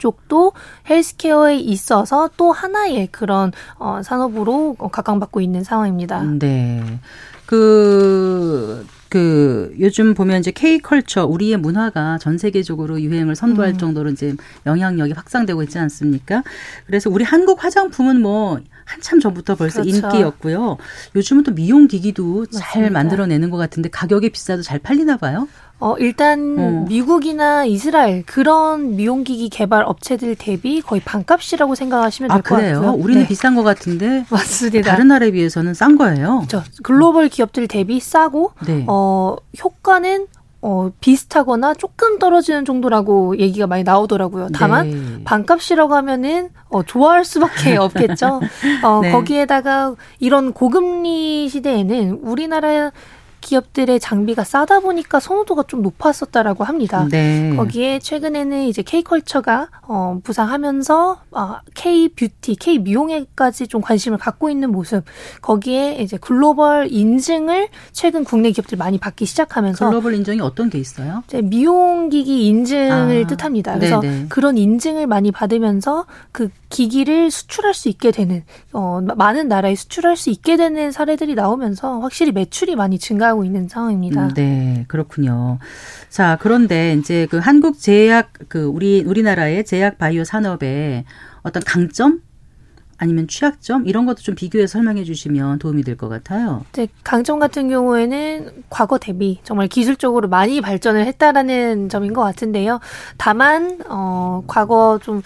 [0.06, 0.52] 쪽도
[0.88, 6.22] 헬스케어에 있어서 또 하나의 그런 어, 산업으로 각광받고 있는 상황입니다.
[6.22, 7.00] 네.
[7.48, 13.78] 그그 요즘 보면 이제 K 컬처 우리의 문화가 전 세계적으로 유행을 선도할 음.
[13.78, 16.44] 정도로 이제 영향력이 확산되고 있지 않습니까?
[16.86, 20.08] 그래서 우리 한국 화장품은 뭐 한참 전부터 벌써 그렇죠.
[20.08, 20.78] 인기였고요.
[21.16, 22.94] 요즘은 또 미용 기기도 잘 맞습니다.
[22.94, 25.48] 만들어내는 것 같은데 가격이 비싸도 잘 팔리나 봐요.
[25.78, 26.86] 어, 일단 어.
[26.88, 32.82] 미국이나 이스라엘 그런 미용기기 개발 업체들 대비 거의 반값이라고 생각하시면 아될것 그래요?
[32.82, 33.04] 같고요.
[33.04, 33.28] 우리는 네.
[33.28, 34.90] 비싼 것 같은데 맞습니다.
[34.90, 36.46] 다른 나라에 비해서는 싼 거예요.
[36.48, 36.64] 그렇죠.
[36.82, 38.86] 글로벌 기업들 대비 싸고 네.
[38.88, 39.05] 어,
[39.64, 40.28] 효과는
[40.68, 44.50] 어, 비슷하거나 조금 떨어지는 정도라고 얘기가 많이 나오더라고요.
[44.52, 45.24] 다만 네.
[45.24, 48.42] 반값이라고 하면은 어, 좋아할 수밖에 없겠죠.
[48.84, 49.12] 어, 네.
[49.12, 52.92] 거기에다가 이런 고금리 시대에는 우리나라
[53.46, 57.08] 기업들의 장비가 싸다 보니까 선호도가 좀 높았었다라고 합니다.
[57.12, 57.54] 네.
[57.56, 64.72] 거기에 최근에는 이제 K컬처가 어, 부상하면서 아, K 뷰티, K 미용에까지 좀 관심을 갖고 있는
[64.72, 65.04] 모습.
[65.44, 71.22] 거기에 이제 글로벌 인증을 최근 국내 기업들 많이 받기 시작하면서 글로벌 인정이 어떤 게 있어요?
[71.28, 73.76] 이제 미용기기 인증을 아, 뜻합니다.
[73.76, 74.26] 그래서 네네.
[74.30, 80.32] 그런 인증을 많이 받으면서 그 기기를 수출할 수 있게 되는 어, 많은 나라에 수출할 수
[80.32, 84.28] 있게 되는 사례들이 나오면서 확실히 매출이 많이 증가하고 있는 상황입니다.
[84.28, 85.60] 음, 네, 그렇군요.
[86.10, 91.06] 자, 그런데 이제 그 한국 제약 그 우리 우리나라의 제약 바이오 산업의
[91.44, 92.22] 어떤 강점
[92.98, 96.64] 아니면 취약점 이런 것도 좀 비교해서 설명해 주시면 도움이 될 것 같아요.
[96.72, 102.80] 이제 강점 같은 경우에는 과거 대비 정말 기술적으로 많이 발전을 했다라는 점인 것 같은데요.
[103.18, 105.22] 다만 어 과거 좀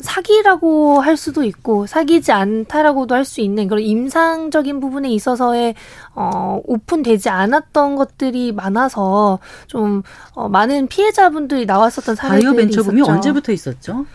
[0.00, 5.74] 사기라고 할 수도 있고 사기지 않다라고도 할 수 있는 그런 임상적인 부분에 있어서의
[6.14, 10.02] 어 오픈되지 않았던 것들이 많아서 좀
[10.34, 13.12] 어, 많은 피해자분들이 나왔었던 사례들이 바이오 벤처붐이 있었죠.
[13.12, 14.06] 언제부터 있었죠?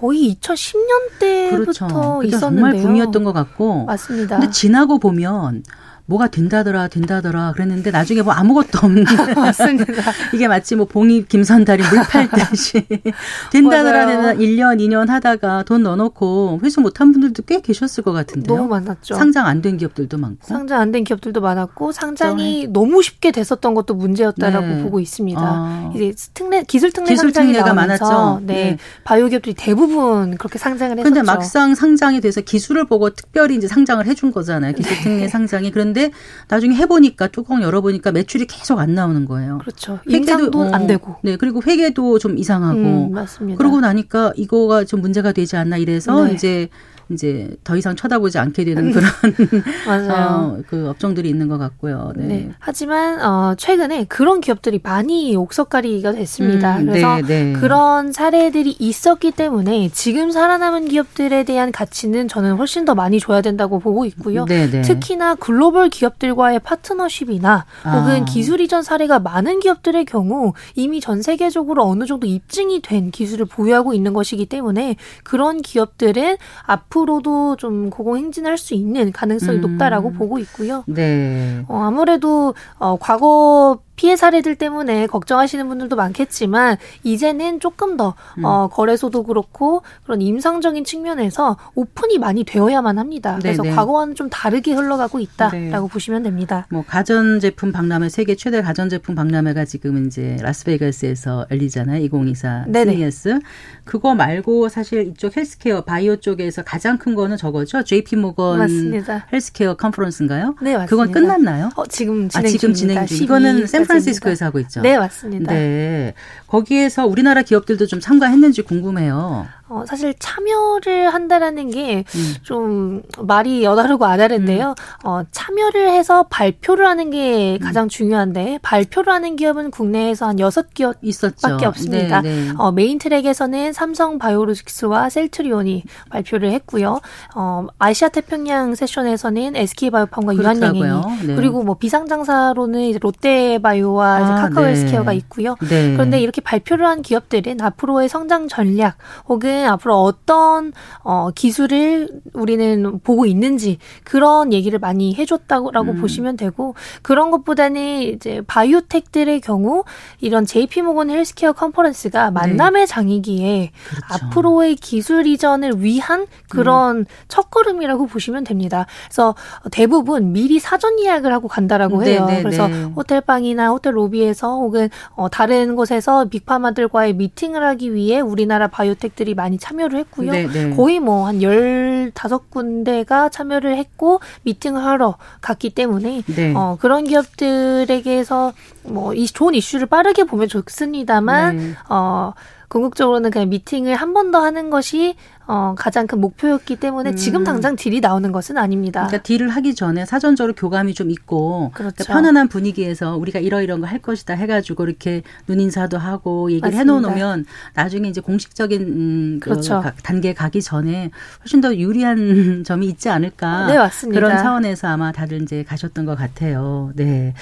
[0.00, 1.86] 거의 2010년대부터 그렇죠.
[1.88, 2.40] 그게 있었는데요.
[2.40, 3.84] 정말 붐이었던 것 같고.
[3.84, 4.38] 맞습니다.
[4.38, 5.62] 근데 지나고 보면
[6.10, 9.04] 뭐가 된다더라 된다더라 그랬는데 나중에 뭐 아무것도 없는
[9.36, 9.84] 맞습니다.
[10.34, 12.84] 이게 마치 뭐 봉이 김선달이 물 팔듯이
[13.52, 14.06] 된다더라.
[14.06, 18.56] 된다 1년 2년 하다가 돈 넣어놓고 회수 못한 분들도 꽤 계셨을 것 같은데요.
[18.56, 19.14] 너무 많았죠.
[19.14, 20.38] 상장 안 된 기업들도 많고.
[20.46, 24.82] 상장 안 된 기업들도 많았고 상장이 너무 쉽게 됐었던 것도 문제였다라고 네.
[24.82, 25.40] 보고 있습니다.
[25.40, 25.92] 아.
[25.94, 28.40] 이제 특례 기술 특례 기술 상장이 특례가 많았죠.
[28.46, 28.78] 네, 네.
[29.04, 31.04] 바이오 기업들이 대부분 그렇게 상장을 했었죠.
[31.14, 34.72] 근데 막상 상장이 돼서 기술을 보고 특별히 이제 상장을 해준 거잖아요.
[34.72, 35.02] 기술 네.
[35.02, 35.70] 특례 상장이.
[35.70, 35.99] 그런데
[36.48, 39.58] 나중에 해보니까 뚜껑 열어보니까 매출이 계속 안 나오는 거예요.
[39.58, 39.98] 그렇죠.
[40.08, 41.16] 임상도 어, 안 되고.
[41.22, 41.36] 네.
[41.36, 42.78] 그리고 회계도 좀 이상하고.
[42.78, 43.58] 음, 맞습니다.
[43.58, 46.34] 그러고 나니까 이거가 좀 문제가 되지 않나 이래서 네.
[46.34, 46.68] 이제
[47.10, 49.10] 이제 더 이상 쳐다보지 않게 되는 그런
[49.86, 50.58] 맞아요.
[50.58, 52.12] 어, 그 업종들이 있는 것 같고요.
[52.16, 52.26] 네.
[52.26, 52.50] 네.
[52.58, 56.78] 하지만 어, 최근에 그런 기업들이 많이 옥석가리가 됐습니다.
[56.78, 57.52] 음, 그래서 네, 네.
[57.54, 63.78] 그런 사례들이 있었기 때문에 지금 살아남은 기업들에 대한 가치는 저는 훨씬 더 많이 줘야 된다고
[63.78, 64.44] 보고 있고요.
[64.46, 64.82] 네, 네.
[64.82, 67.90] 특히나 글로벌 기업들과의 파트너십이나 아.
[67.90, 73.46] 혹은 기술 이전 사례가 많은 기업들의 경우 이미 전 세계적으로 어느 정도 입증이 된 기술을
[73.46, 77.20] 보유하고 있는 것이기 때문에 그런 기업들은 앞으로 도
[77.58, 79.60] 좀 고공행진할 수 있는 가능성이 음.
[79.62, 80.84] 높다라고 보고 있고요.
[80.86, 81.64] 네.
[81.68, 88.46] 어, 아무래도 어, 과거 피해 사례들 때문에 걱정하시는 분들도 많겠지만 이제는 조금 더 음.
[88.46, 93.36] 어, 거래소도 그렇고 그런 임상적인 측면에서 오픈이 많이 되어야만 합니다.
[93.42, 93.76] 그래서 네네.
[93.76, 95.92] 과거와는 좀 다르게 흘러가고 있다라고 네.
[95.92, 96.66] 보시면 됩니다.
[96.70, 102.02] 뭐 가전 제품 박람회 세계 최대 가전 제품 박람회가 지금 이제 라스베이거스에서 열리잖아요.
[102.02, 102.94] 2024 네네.
[102.96, 103.38] CES.
[103.84, 107.82] 그거 말고 사실 이쪽 헬스케어 바이오 쪽에서 가장 큰 거는 저거죠.
[107.82, 109.26] JP 모건 맞습니다.
[109.30, 110.54] 헬스케어 컨퍼런스인가요?
[110.62, 110.86] 네, 맞습니다.
[110.86, 111.68] 그건 끝났나요?
[111.76, 113.04] 어, 지금 아, 진행 지금 중입니다.
[113.04, 113.24] 진행 중.
[113.26, 113.89] 이거는 12일까지입니다.
[113.90, 114.80] 샌프란시스코에서 하고 있죠.
[114.80, 115.52] 네, 맞습니다.
[115.52, 116.14] 네.
[116.46, 119.46] 거기에서 우리나라 기업들도 좀 참가했는지 궁금해요.
[119.70, 122.34] 어, 사실 참여를 한다라는 게 음.
[122.42, 124.74] 좀 말이 어 다르고 아 다른데요.
[125.04, 127.64] 어, 참여를 해서 발표를 하는 게 음.
[127.64, 131.46] 가장 중요한데 발표를 하는 기업은 국내에서 한 여섯 기업 있었죠.
[131.46, 132.20] 밖에 없습니다.
[132.20, 132.52] 네, 네.
[132.58, 137.00] 어, main track에서는 삼성 바이오로직스와 셀트리온이 발표를 했고요.
[137.36, 140.82] 어, 아시아 태평양 세션에서는 SK 바이오팜과 유한양행이.
[141.28, 141.36] 네.
[141.36, 144.70] 그리고 뭐 비상장사로는 이제 롯데바이오와 이제 아, 카카오 네.
[144.70, 145.54] 헬스케어가 있고요.
[145.60, 145.92] 네.
[145.92, 148.96] 그런데 이렇게 발표를 한 기업들은 앞으로의 성장 전략
[149.28, 156.00] 혹은 앞으로 어떤 어, 기술을 우리는 보고 있는지 그런 얘기를 많이 해줬다고 음.
[156.00, 159.84] 보시면 되고 그런 것보다는 이제 바이오텍들의 경우
[160.20, 163.72] 이런 JP 모건 헬스케어 컨퍼런스가 만남의 장이기에 네.
[163.88, 164.26] 그렇죠.
[164.26, 168.86] 앞으로의 기술 이전을 위한 그런 첫걸음이라고 보시면 됩니다.
[169.06, 169.34] 그래서
[169.70, 172.26] 대부분 미리 사전 예약을 하고 간다라고 네, 해요.
[172.26, 172.82] 네, 그래서 네.
[172.84, 179.49] 호텔 방이나 호텔 로비에서 혹은 어, 다른 곳에서 빅파마들과의 미팅을 하기 위해 우리나라 바이오텍들이 많이
[179.50, 180.30] 많이 참여를 했고요.
[180.32, 180.74] 네, 네.
[180.76, 186.54] 거의 뭐 한 열다섯 군데가 참여를 했고 미팅을 하러 갔기 때문에 네.
[186.56, 188.52] 어, 그런 기업들에게서
[188.84, 191.74] 뭐 이 좋은 이슈를 빠르게 보면 좋습니다만 네.
[191.88, 192.32] 어
[192.68, 195.16] 궁극적으로는 그냥 미팅을 한 번 더 하는 것이
[195.52, 197.44] 어 가장 큰 목표였기 때문에 지금 음.
[197.44, 199.00] 당장 딜이 나오는 것은 아닙니다.
[199.08, 201.96] 그러니까 딜을 하기 전에 사전적으로 교감이 좀 있고 그렇죠.
[201.96, 207.08] 그러니까 편안한 분위기에서 우리가 이러이런 거할 것이다 해가지고 이렇게 눈인사도 하고 얘기를 맞습니다.
[207.08, 209.80] 해놓으면 나중에 이제 공식적인 음, 그 그렇죠.
[209.80, 211.10] 가- 단계 가기 전에
[211.42, 214.20] 훨씬 더 유리한 점이 있지 않을까 네, 맞습니다.
[214.20, 216.92] 그런 차원에서 아마 다들 이제 가셨던 것 같아요.
[216.94, 217.34] 네.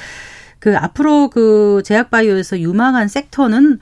[0.60, 3.78] 그 앞으로 그 제약바이오에서 유망한 섹터는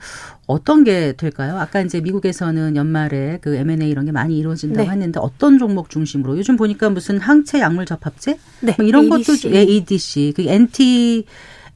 [0.47, 1.57] 어떤 게 될까요?
[1.59, 4.91] 아까 이제 미국에서는 연말에 그 M&A 이런 게 많이 이루어진다고 네.
[4.91, 9.41] 했는데 어떤 종목 중심으로 요즘 보니까 무슨 항체 약물 접합제 네, 뭐 이런 ADC.
[9.49, 11.25] 것도 ADC 그 anti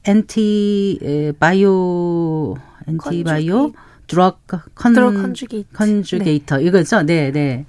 [0.04, 2.56] anti 에, 바이오
[2.88, 3.72] 엔티 바이오
[4.06, 4.40] drug
[4.74, 4.94] con.
[5.72, 7.02] conjugator 이거죠.
[7.02, 7.66] 네, 네.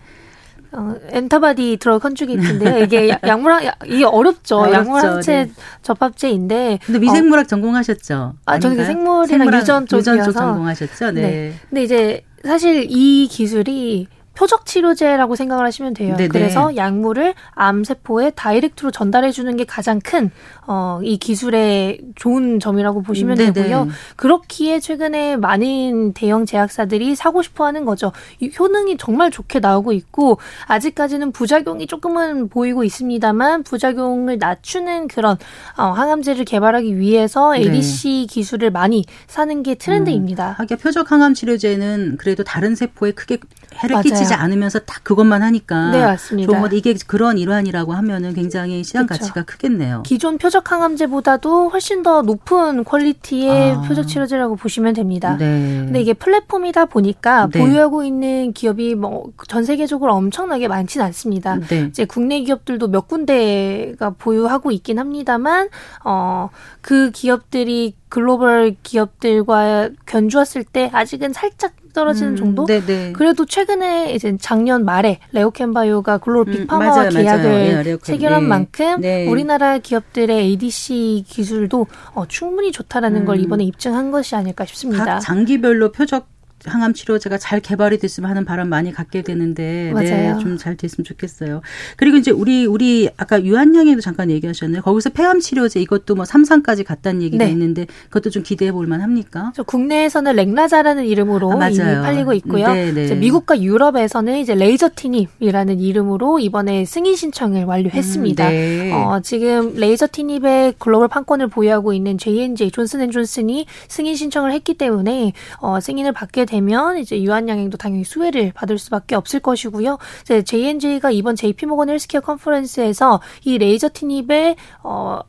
[0.76, 2.84] 어, antibody drug conjugate인데요.
[2.84, 4.58] 이게 야- 약물 약- 이게 어렵죠.
[4.58, 4.76] 어렵죠.
[4.80, 5.52] 약물 항체 네.
[5.84, 8.34] 접합제인데 근데 미생물학 전공하셨죠?
[8.46, 8.86] 아, 저는 그?
[8.86, 10.32] 생물이랑 유전 유전 쪽 쪽이어서.
[10.32, 11.12] 전공하셨죠?
[11.12, 11.22] 네.
[11.22, 11.54] 네.
[11.70, 16.16] 근데 이제 사실 이 기술이 표적 치료제라고 생각을 하시면 돼요.
[16.16, 16.30] 네네.
[16.30, 20.32] 그래서 약물을 암 세포에 다이렉트로 전달해 주는 게 가장 큰
[20.66, 23.54] 어, 이 기술의 좋은 점이라고 보시면 네네.
[23.54, 23.88] 되고요.
[24.16, 28.12] 그렇기에 최근에 많은 대형 제약사들이 사고 싶어 하는 거죠.
[28.40, 35.38] 이 효능이 정말 좋게 나오고 있고 아직까지는 부작용이 조금은 보이고 있습니다만 부작용을 낮추는 그런
[35.78, 37.60] 어, 항암제를 개발하기 위해서 네.
[37.60, 40.56] ADC 기술을 많이 사는 게 트렌드입니다.
[40.58, 43.38] 하기야 표적 항암 치료제는 그래도 다른 세포에 크게
[43.78, 44.02] 해를.
[44.02, 46.52] 끼치 지 않으면서 딱 그것만 하니까 네, 맞습니다.
[46.52, 49.20] 좋은 건데 이게 그런 일환이라고 하면은 굉장히 시장 그쵸.
[49.20, 50.04] 가치가 크겠네요.
[50.06, 53.82] 기존 표적 항암제보다도 훨씬 더 높은 퀄리티의 아.
[53.82, 55.38] 표적 치료제라고 보시면 됩니다.
[55.38, 55.46] 네.
[55.86, 57.60] 근데 이게 플랫폼이다 보니까 네.
[57.60, 61.58] 보유하고 있는 기업이 뭐 전 세계적으로 엄청나게 많지는 않습니다.
[61.70, 61.88] 네.
[61.90, 65.70] 이제 국내 기업들도 몇 군데가 보유하고 있긴 합니다만
[66.04, 66.50] 어
[66.82, 72.66] 그 기업들이 글로벌 기업들과 견주었을 때 아직은 살짝 떨어지는 음, 정도?
[72.66, 73.14] 네네.
[73.14, 77.10] 그래도 최근에 이제 작년 말에 레오캔바이오가 글로벌 음, 맞아요, 맞아요.
[77.10, 77.98] 계약을 예.
[78.02, 78.48] 체결한 네.
[78.48, 79.28] 만큼 네.
[79.28, 83.44] 우리나라 기업들의 ADC 기술도 어, 충분히 좋다라는 걸 음.
[83.44, 85.06] 이번에 입증한 것이 아닐까 싶습니다.
[85.06, 86.33] 각 장기별로 표적
[86.66, 89.92] 항암 치료제가 잘 개발이 됐으면 하는 바람 많이 갖게 되는데.
[89.94, 91.62] 네, 좀 잘 됐으면 좋겠어요.
[91.98, 94.82] 그리고 이제 우리 우리 아까 유한양행도 잠깐 얘기하셨네요.
[94.82, 97.52] 거기서 폐암 치료제 이것도 뭐 3상까지 갔다는 얘기가 네.
[97.52, 99.52] 있는데 그것도 좀 기대해 볼 만합니까?
[99.56, 101.70] 저 국내에서는 렉라자라는 이름으로 아.
[101.70, 102.74] 이미 팔리고 있고요.
[102.74, 103.16] 네, 네.
[103.16, 108.48] 미국과 유럽에서는 이제 레이저티닙이라는 이름으로 이번에 승인 신청을 완료했습니다.
[108.48, 108.92] 음, 네.
[108.94, 116.14] 어, 지금 레이저티닙의 글로벌 판권을 보유하고 있는 J&J 존슨앤존슨이 승인 신청을 했기 때문에 어, 승인을
[116.14, 119.98] 받게 되면 이제 유한양행도 당연히 수혜를 받을 수밖에 없을 것이고요.
[120.22, 125.20] 이제 J&J가 이번 JP모건 헬스케어 컨퍼런스에서 이 레이저티닙의 어,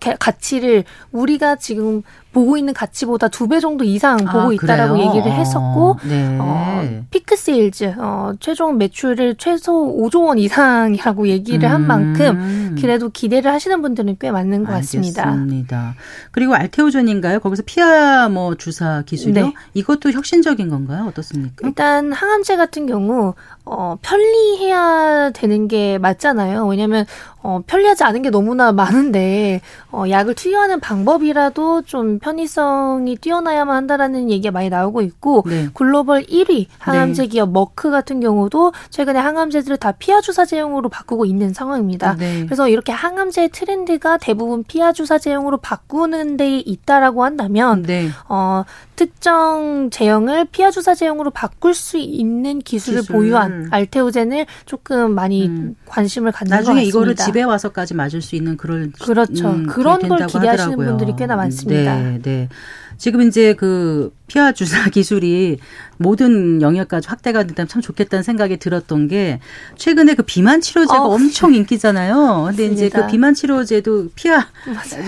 [0.00, 5.08] 가- 가치를 우리가 지금 보고 있는 가치보다 두 배 정도 이상 보고 아, 있다라고 그래요?
[5.08, 6.36] 얘기를 했었고 어, 네.
[6.38, 12.76] 어, peak sales 어, 최종 매출을 최소 5조 원 이상이라고 얘기를 한 만큼 음.
[12.78, 15.24] 그래도 기대를 하시는 분들은 꽤 많은 것 같습니다.
[15.30, 15.94] 알겠습니다.
[16.30, 17.40] 그리고 알테오젠인가요?
[17.40, 19.46] 거기서 피하 뭐 주사 기술이요?
[19.46, 19.54] 네.
[19.74, 21.06] 이것도 혁신적인 건가요?
[21.08, 21.66] 어떻습니까?
[21.66, 26.66] 일단 항암제 같은 경우 어, 편리해야 되는 게 맞잖아요.
[26.66, 27.04] 왜냐하면
[27.42, 29.60] 어, 편리하지 않은 게 너무나 많은데
[29.90, 35.68] 어, 약을 투여하는 방법이라도 좀 편의성이 뛰어나야만 한다라는 얘기가 많이 나오고 있고 네.
[35.74, 42.16] 글로벌 1위 항암제 기업 머크 같은 경우도 최근에 항암제들을 다 피하 주사제형으로 바꾸고 있는 상황입니다.
[42.16, 42.44] 네.
[42.46, 48.08] 그래서 이렇게 항암제의 트렌드가 대부분 피하 주사제형으로 바꾸는 데 있다라고 한다면 네.
[48.28, 48.64] 어,
[48.96, 53.14] 특정 제형을 피하 주사 제형으로 바꿀 수 있는 기술을 기술.
[53.14, 55.76] 보유한 알테오젠을 조금 많이 음.
[55.86, 56.88] 관심을 갖는 것 나중에 같습니다.
[56.88, 59.50] 이거를 집에 와서까지 맞을 수 있는 그런 그렇죠.
[59.50, 60.86] 음, 그런 걸 기대하시는 하더라고요.
[60.88, 61.96] 분들이 꽤나 많습니다.
[61.96, 62.48] 네, 네.
[62.96, 65.58] 지금 이제 그 피하 주사 기술이
[65.96, 69.40] 모든 영역까지 확대가 된다면 참 좋겠다는 생각이 들었던 게
[69.76, 71.14] 최근에 그 비만 치료제가 어.
[71.14, 72.44] 엄청 인기잖아요.
[72.50, 73.00] 근데 이제 맞습니다.
[73.06, 74.46] 그 비만 치료제도 피하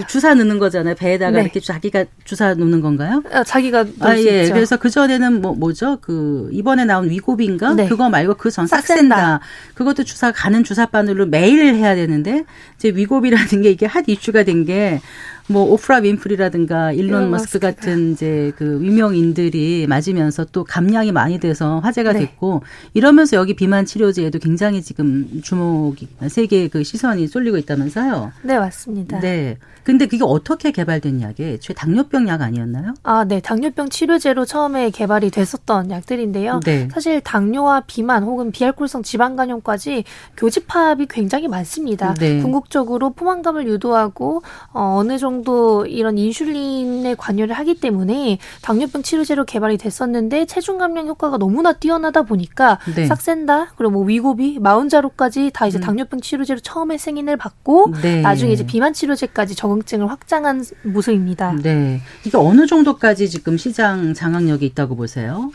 [0.09, 0.97] 주사 넣는 거잖아요.
[0.97, 1.43] 배에다가 네.
[1.45, 3.23] 이렇게 자기가 주사 놓는 건가요?
[3.31, 4.43] 어, 자기가 아, 예.
[4.43, 4.55] 있죠.
[4.55, 5.99] 그래서 그 전에는 뭐, 뭐죠?
[6.01, 7.75] 그, 이번에 나온 위고비인가?
[7.75, 7.89] 네.
[7.89, 9.39] 그거 말고 그 전 싹센다.
[9.75, 12.45] 그것도 주사 가는 주사 바늘로 매일 해야 되는데,
[12.77, 15.01] 이제 위고비라는 게 이게 핫 이슈가 된 게,
[15.47, 17.59] 뭐 오프라 윈프리라든가 일론 일론 머스크.
[17.59, 22.21] 같은 이제 그 유명 인들이 맞으면서 또 감량이 많이 돼서 화제가 네.
[22.21, 22.63] 됐고
[22.95, 28.33] 이러면서 여기 비만 치료제에도 굉장히 지금 주목이 세계의 그 시선이 쏠리고 있다면서요.
[28.43, 29.21] 네, 맞습니다.
[29.21, 29.59] 네.
[29.83, 31.55] 근데 그게 어떻게 개발된 약이에요?
[31.55, 32.95] 애초에 당뇨병 약 아니었나요?
[33.03, 33.41] 아, 네.
[33.41, 36.61] 당뇨병 치료제로 처음에 개발이 됐었던 약들인데요.
[36.65, 36.89] 네.
[36.93, 40.05] 사실 당뇨와 비만 혹은 비알코올성 지방 간염까지
[40.37, 42.15] 교집합이 굉장히 많습니다.
[42.15, 42.41] 네.
[42.41, 44.43] 궁극적으로 포만감을 유도하고
[44.73, 51.39] 어, 어느 정도 이런 인슐린에 관여를 하기 때문에 당뇨병 치료제로 개발이 됐었는데 체중 감량 효과가
[51.39, 53.03] 너무나 뛰어나다 보니까 네.
[53.03, 53.07] 음.
[53.07, 58.21] 삭센다 그리고 뭐 위고비, 마운자로까지 다 이제 당뇨병 치료제로 처음에 승인을 받고 네.
[58.21, 61.55] 나중에 이제 비만 치료제까지 적응증을 확장한 모습입니다.
[61.63, 62.01] 네.
[62.25, 65.51] 이게 어느 정도까지 지금 시장 장악력이 있다고 보세요?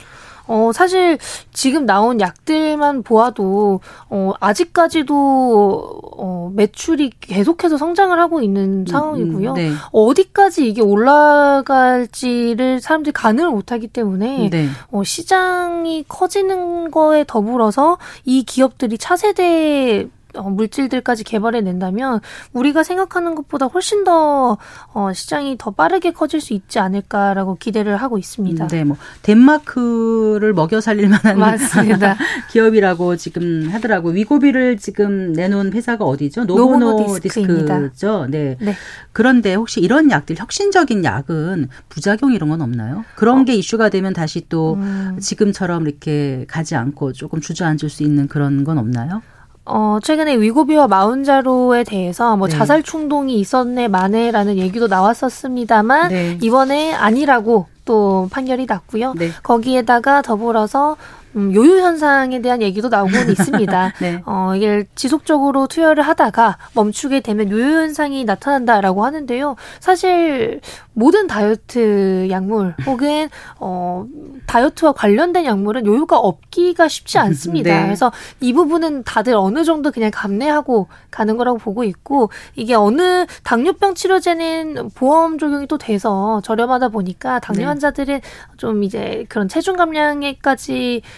[0.47, 1.17] 어, 사실
[1.53, 3.79] 지금 나온 약들만 보아도
[4.09, 9.53] 어, 아직까지도 어, 매출이 계속해서 성장을 하고 있는 상황이고요.
[9.53, 9.71] 네.
[9.91, 14.69] 어디까지 이게 올라갈지를 사람들이 가늠을 못하기 때문에 네.
[14.91, 20.09] 어, 시장이 커지는 거에 더불어서 이 기업들이 차세대 어,
[20.43, 22.19] 물질들까지 개발해 낸다면
[22.53, 24.57] 우리가 생각하는 것보다 훨씬 더
[24.93, 28.67] 어, 시장이 더 빠르게 커질 수 있지 않을까라고 기대를 하고 있습니다.
[28.67, 32.15] 네, 뭐 덴마크를 먹여 살릴 만한 맞습니다.
[32.51, 34.09] 기업이라고 지금 하더라고.
[34.09, 36.45] 요 위고비를 지금 내놓은 회사가 어디죠?
[36.45, 38.27] 노보노디스크죠.
[38.29, 38.57] 네.
[38.59, 38.75] 네.
[39.11, 43.03] 그런데 혹시 이런 약들 혁신적인 약은 부작용 이런 건 없나요?
[43.15, 45.17] 그런 게 이슈가 되면 다시 또 음.
[45.19, 49.21] 지금처럼 이렇게 가지 않고 조금 주저앉을 수 있는 그런 건 없나요?
[49.65, 52.55] 어, 최근에 위고비와 마운자로에 대해서 뭐 네.
[52.55, 56.37] 자살 충동이 있었네 마네라는 얘기도 나왔었습니다만 네.
[56.41, 59.13] 이번에 아니라고 또 판결이 났고요.
[59.15, 59.31] 네.
[59.43, 60.97] 거기에다가 더불어서
[61.35, 63.93] 음, 요요 현상에 대한 얘기도 나오곤 있습니다.
[63.99, 64.21] 네.
[64.25, 69.55] 어, 이게 지속적으로 투여를 하다가 멈추게 되면 요요 현상이 나타난다라고 하는데요.
[69.79, 70.61] 사실
[70.93, 74.05] 모든 다이어트 약물 혹은 어,
[74.47, 77.69] 다이어트와 관련된 약물은 요요가 없기가 쉽지 않습니다.
[77.75, 77.83] 네.
[77.83, 83.93] 그래서 이 부분은 다들 어느 정도 그냥 감내하고 가는 거라고 보고 있고 이게 어느 당뇨병
[83.93, 87.65] 치료제는 보험 적용이 또 돼서 저렴하다 보니까 당뇨 네.
[87.65, 88.21] 환자들은
[88.57, 91.01] 좀 이제 그런 체중 감량에까지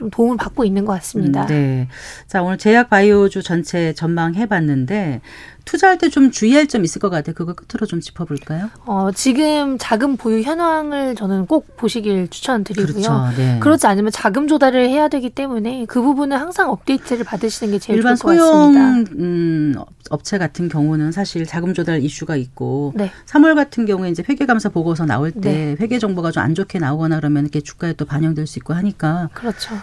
[0.00, 1.42] 좀 도움을 받고 있는 것 같습니다.
[1.42, 1.88] 음, 네.
[2.26, 5.20] 자, 오늘 제약 바이오주 전체 전망해 봤는데
[5.66, 7.34] 투자할 때 좀 주의할 점 있을 것 같아요.
[7.34, 8.70] 그거 끝으로 좀 짚어볼까요?
[8.86, 12.92] 어, 지금 자금 보유 현황을 저는 꼭 보시길 추천드리고요.
[12.94, 13.28] 그렇죠.
[13.36, 13.58] 네.
[13.60, 18.16] 그렇지 않으면 자금 조달을 해야 되기 때문에 그 부분은 항상 업데이트를 받으시는 게 제일 일반
[18.16, 19.12] 좋을 것 소형 같습니다.
[19.18, 19.74] 음,
[20.08, 23.12] 업체 같은 경우는 사실 자금 조달 이슈가 있고 네.
[23.26, 25.76] 3월 같은 경우에 이제 회계감사 보고서 나올 때 네.
[25.78, 29.74] 회계 정보가 좀 안 좋게 나오거나 그러면 이렇게 주가에 또 반영될 수 있고 하니까 그렇죠.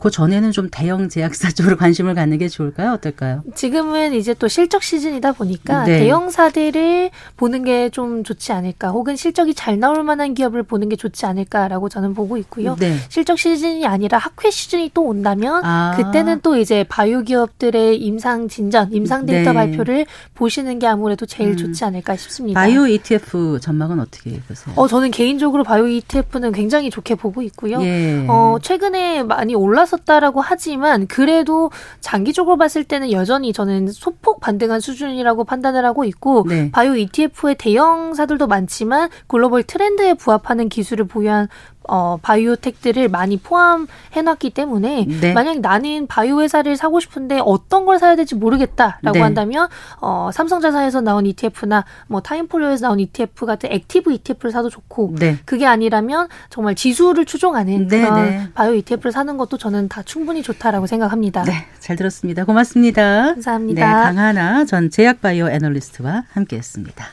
[0.00, 2.92] 그 전에는 좀 대형 제약사 쪽으로 관심을 갖는 게 좋을까요?
[2.92, 3.42] 어떨까요?
[3.54, 5.98] 지금은 이제 또 실적 시즌이다 보니까 네.
[6.00, 11.26] 대형사들을 보는 게 좀 좋지 않을까, 혹은 실적이 잘 나올 만한 기업을 보는 게 좋지
[11.26, 12.76] 않을까라고 저는 보고 있고요.
[12.78, 12.96] 네.
[13.08, 15.94] 실적 시즌이 아니라 학회 시즌이 또 온다면 아.
[15.96, 19.54] 그때는 또 이제 바이오 기업들의 임상 진전, 임상 데이터 네.
[19.54, 21.56] 발표를 보시는 게 아무래도 제일 음.
[21.56, 22.60] 좋지 않을까 싶습니다.
[22.60, 24.74] 바이오 ETF 전망은 어떻게 보세요?
[24.76, 27.82] 어, 저는 개인적으로 바이오 ETF는 굉장히 좋게 보고 있고요.
[27.82, 28.24] 예.
[28.28, 35.44] 어, 최근에 많이 올 랐었다라고 하지만 그래도 장기적으로 봤을 때는 여전히 저는 소폭 반등한 수준이라고
[35.44, 36.70] 판단을 하고 있고 네.
[36.70, 41.48] 바이오 ETF의 대형사들도 많지만 글로벌 트렌드에 부합하는 기술을 보유한
[41.88, 45.32] 어, biotech들을 많이 포함해놨기 때문에 네.
[45.32, 49.20] 만약 나는 바이오 회사를 사고 싶은데 어떤 걸 사야 될지 모르겠다라고 네.
[49.20, 49.68] 한다면
[50.00, 55.38] 어, 삼성자산에서 나온 ETF나 뭐 타임폴리오에서 나온 ETF 같은 active ETF를 사도 좋고 네.
[55.44, 58.48] 그게 아니라면 정말 지수를 추종하는 네, 그런 네.
[58.54, 61.44] 바이오 ETF를 사는 것도 저는 다 충분히 좋다라고 생각합니다.
[61.44, 62.44] 네, 잘 들었습니다.
[62.44, 63.34] 고맙습니다.
[63.34, 63.86] 감사합니다.
[63.86, 67.06] 네, 강하나 전 제약바이오 애널리스트와 함께했습니다.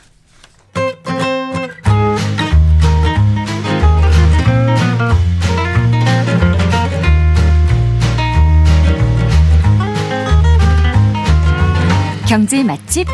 [12.27, 13.07] 경제 맛집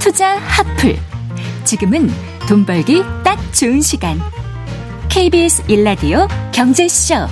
[0.00, 0.96] 투자 핫플.
[1.64, 2.08] 지금은
[2.48, 4.18] 돈 벌기 딱 좋은 시간.
[5.10, 7.26] KBS 일라디오 경제쇼.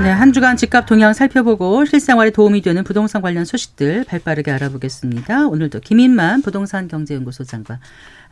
[0.00, 5.48] 네, 한 주간 집값 동향 살펴보고 실생활에 도움이 되는 부동산 관련 소식들 발빠르게 알아보겠습니다.
[5.48, 7.78] 오늘도 김인만 부동산 경제연구소장과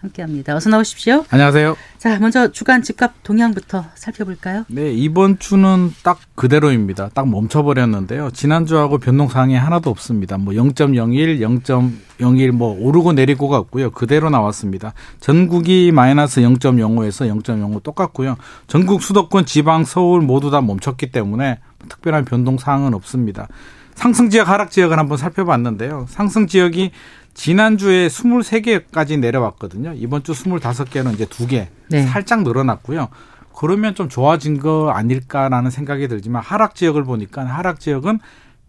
[0.00, 0.54] 함께합니다.
[0.54, 1.24] 어서 나오십시오.
[1.30, 1.76] 안녕하세요.
[1.98, 4.64] 자, 먼저 주간 집값 동향부터 살펴볼까요?
[4.68, 7.10] 네, 이번 주는 딱 그대로입니다.
[7.14, 8.30] 딱 멈춰버렸는데요.
[8.32, 10.38] 지난주하고 변동사항이 하나도 없습니다.
[10.38, 13.90] 뭐 0.01, 0.01 뭐 오르고 내리고가 없고요.
[13.90, 14.92] 그대로 나왔습니다.
[15.20, 18.36] 전국이 마이너스 0.05에서 0.05 똑같고요.
[18.66, 21.58] 전국 수도권, 지방, 서울 모두 다 멈췄기 때문에
[21.88, 23.48] 특별한 변동사항은 없습니다.
[23.94, 26.06] 상승 지역, 하락 지역을 한번 살펴봤는데요.
[26.08, 26.92] 상승 지역이
[27.36, 29.92] 지난주에 23개까지 내려왔거든요.
[29.94, 32.02] 이번 주 25개는 이제 2개 네.
[32.06, 33.08] 살짝 늘어났고요.
[33.54, 38.20] 그러면 좀 좋아진 거 아닐까라는 생각이 들지만 하락 지역을 보니까 하락 지역은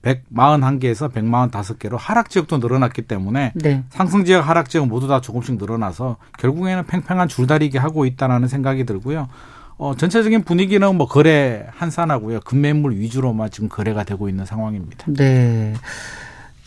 [0.01, 3.83] 141개에서 145개로 하락 지역도 늘어났기 때문에 네.
[3.89, 9.29] 상승 지역, 하락 지역 모두 다 조금씩 늘어나서 결국에는 팽팽한 줄다리기 하고 있다라는 생각이 들고요.
[9.77, 12.41] 어, 전체적인 분위기는 뭐 거래 한산하고요.
[12.41, 15.05] 금매물 위주로만 지금 거래가 되고 있는 상황입니다.
[15.07, 15.73] 네.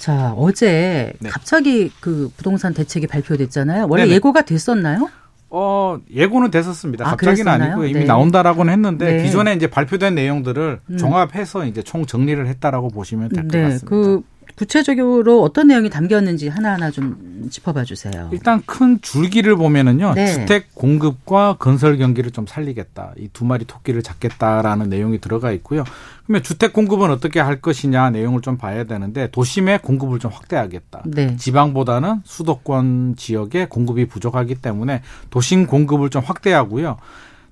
[0.01, 1.28] 자, 어제 네.
[1.28, 3.86] 갑자기 그 부동산 대책이 발표됐잖아요.
[3.86, 4.14] 원래 네네.
[4.14, 5.11] 예고가 됐었나요?
[5.51, 7.07] 어, 예고는 됐었습니다.
[7.07, 7.72] 아, 갑자기는 그랬었나요?
[7.72, 8.07] 아니고 이미 네.
[8.07, 9.22] 나온다라고는 했는데 네.
[9.24, 10.96] 기존에 이제 발표된 내용들을 음.
[10.96, 13.62] 종합해서 이제 총 정리를 했다라고 보시면 될것 네.
[13.62, 13.86] 같습니다.
[13.86, 14.22] 그
[14.57, 18.28] 구체적으로 어떤 내용이 담겼는지 하나하나 좀 짚어봐 주세요.
[18.32, 20.14] 일단 큰 줄기를 보면은요.
[20.14, 20.26] 네.
[20.26, 23.12] 주택 공급과 건설 경기를 좀 살리겠다.
[23.18, 25.84] 이 두 마리 토끼를 잡겠다라는 내용이 들어가 있고요.
[26.26, 31.03] 그러면 주택 공급은 어떻게 할 것이냐 내용을 좀 봐야 되는데 도심의 공급을 좀 확대하겠다.
[31.07, 31.36] 네.
[31.36, 36.98] 지방보다는 수도권 지역에 공급이 부족하기 때문에 도심 공급을 좀 확대하고요.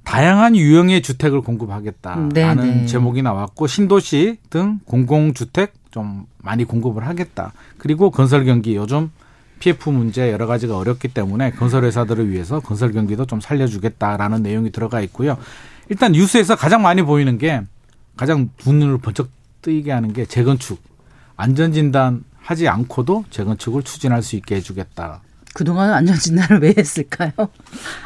[0.04, 2.86] 다양한 유형의 주택을 공급하겠다라는 네, 네.
[2.86, 7.52] 제목이 나왔고 신도시 등 공공주택 좀 많이 공급을 하겠다.
[7.76, 9.10] 그리고 건설 경기 요즘
[9.58, 15.00] PF 문제 여러 가지가 어렵기 때문에 건설 회사들을 위해서 건설 경기도 좀 살려주겠다라는 내용이 들어가
[15.00, 15.36] 있고요.
[15.88, 17.62] 일단 뉴스에서 가장 많이 보이는 게
[18.16, 19.28] 가장 눈을 번쩍
[19.62, 20.80] 뜨이게 하는 게 재건축
[21.36, 25.22] 안전진단 하지 않고도 재건축을 추진할 수 있게 해주겠다.
[25.58, 27.32] 그동안 안전 진단을 왜 했을까요?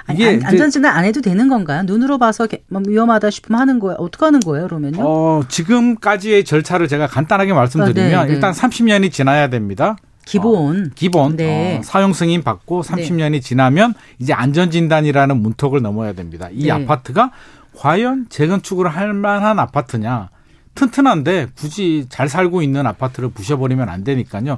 [0.06, 1.82] 아니, 안, 이제- 안전 진단 안 해도 되는 건가요?
[1.82, 3.96] 눈으로 봐서 개- 뭐 위험하다 싶으면 하는 거예요.
[3.98, 5.02] 어떻게 하는 거예요, 그러면요?
[5.06, 8.34] 어, 지금까지의 절차를 제가 간단하게 말씀드리면 아, 네, 네.
[8.34, 9.96] 일단 30년이 지나야 됩니다.
[10.24, 10.86] 기본.
[10.86, 11.76] 어, 기본 네.
[11.78, 16.48] 어, 사용 승인 받고 30년이 지나면 이제 안전진단이라는 문턱을 넘어야 됩니다.
[16.52, 16.70] 이 네.
[16.70, 17.32] 아파트가
[17.76, 20.30] 과연 재건축을 할 만한 아파트냐?
[20.74, 24.56] 튼튼한데 굳이 잘 살고 있는 아파트를 부셔버리면 안 되니까요.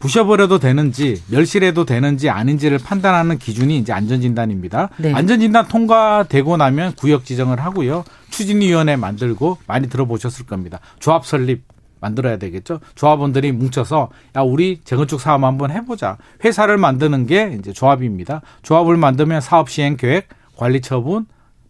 [0.00, 4.88] 부셔버려도 되는지 멸실해도 되는지 아닌지를 판단하는 기준이 이제 안전진단입니다.
[4.96, 5.14] 네.
[5.14, 8.04] 안전진단 통과되고 나면 구역 지정을 하고요.
[8.30, 10.80] 추진위원회 만들고 많이 들어보셨을 겁니다.
[10.98, 11.62] 조합 설립
[12.00, 12.80] 만들어야 되겠죠.
[12.94, 16.16] 조합원들이 뭉쳐서 야 우리 재건축 사업 한번 해보자.
[16.44, 18.40] 회사를 만드는 게 이제 조합입니다.
[18.62, 21.26] 조합을 만들면 사업 시행 계획, 관리 처분,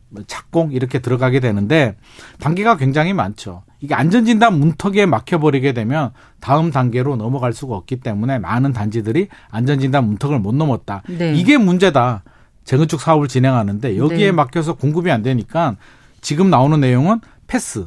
[0.08, 1.96] 뭐 착공 이렇게 들어가게 되는데
[2.38, 3.62] 단계가 굉장히 많죠.
[3.80, 10.38] 이게 안전진단 문턱에 막혀버리게 되면 다음 단계로 넘어갈 수가 없기 때문에 많은 단지들이 안전진단 문턱을
[10.38, 11.02] 못 넘었다.
[11.08, 11.34] 네.
[11.34, 12.22] 이게 문제다.
[12.64, 14.32] 재건축 사업을 진행하는데 여기에 네.
[14.32, 15.76] 막혀서 공급이 안 되니까
[16.20, 17.86] 지금 나오는 내용은 패스.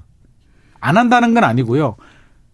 [0.79, 1.95] 안 한다는 건 아니고요.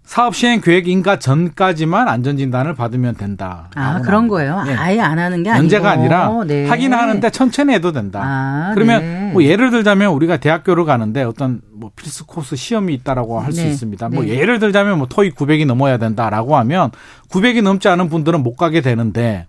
[0.09, 3.69] 사업 시행 계획 인가 전까지만 안전 진단을 받으면 된다.
[3.75, 4.63] 아, 그런 거예요.
[4.65, 4.73] 예.
[4.73, 5.65] 아예 안 하는 게 아니고.
[5.65, 6.67] 연재가 아니라 네.
[6.67, 8.19] 하긴 하는데 천천히 해도 된다.
[8.23, 9.29] 아, 그러면 네.
[9.33, 13.69] 뭐 예를 들자면 우리가 대학교를 가는데 어떤 뭐 필수 코스 시험이 있다라고 할수 네.
[13.69, 14.09] 있습니다.
[14.09, 14.29] 뭐 네.
[14.29, 16.89] 예를 들자면 뭐 토익 900이 넘어야 된다라고 하면
[17.29, 19.45] 900이 넘지 않은 분들은 못 가게 되는데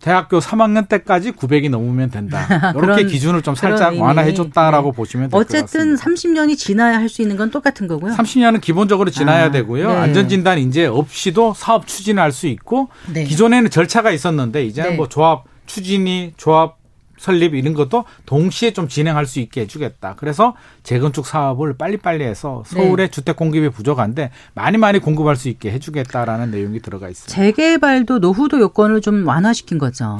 [0.00, 2.46] 대학교 3학년 때까지 900이 넘으면 된다.
[2.76, 4.02] 이렇게 기준을 좀 살짝 의미.
[4.02, 4.96] 완화해 줬다라고 네.
[4.96, 5.64] 보시면 될 것 같습니다.
[5.64, 8.12] 어쨌든 30년이 지나야 할 수 있는 건 똑같은 거고요.
[8.14, 9.88] 30년은 기본적으로 지나야 아, 되고요.
[9.90, 9.96] 네.
[9.96, 13.24] 안전진단 이제 없이도 사업 추진할 수 있고 네.
[13.24, 14.96] 기존에는 절차가 있었는데 이제는 네.
[14.96, 16.77] 뭐 조합 추진이 조합
[17.18, 20.14] 설립 이런 것도 동시에 좀 진행할 수 있게 해주겠다.
[20.16, 23.08] 그래서 재건축 사업을 빨리빨리 해서 서울의 네.
[23.08, 27.34] 주택 공급이 부족한데 많이 많이 공급할 수 있게 해주겠다라는 내용이 들어가 있습니다.
[27.34, 30.18] 재개발도 노후도 요건을 좀 완화시킨 거죠.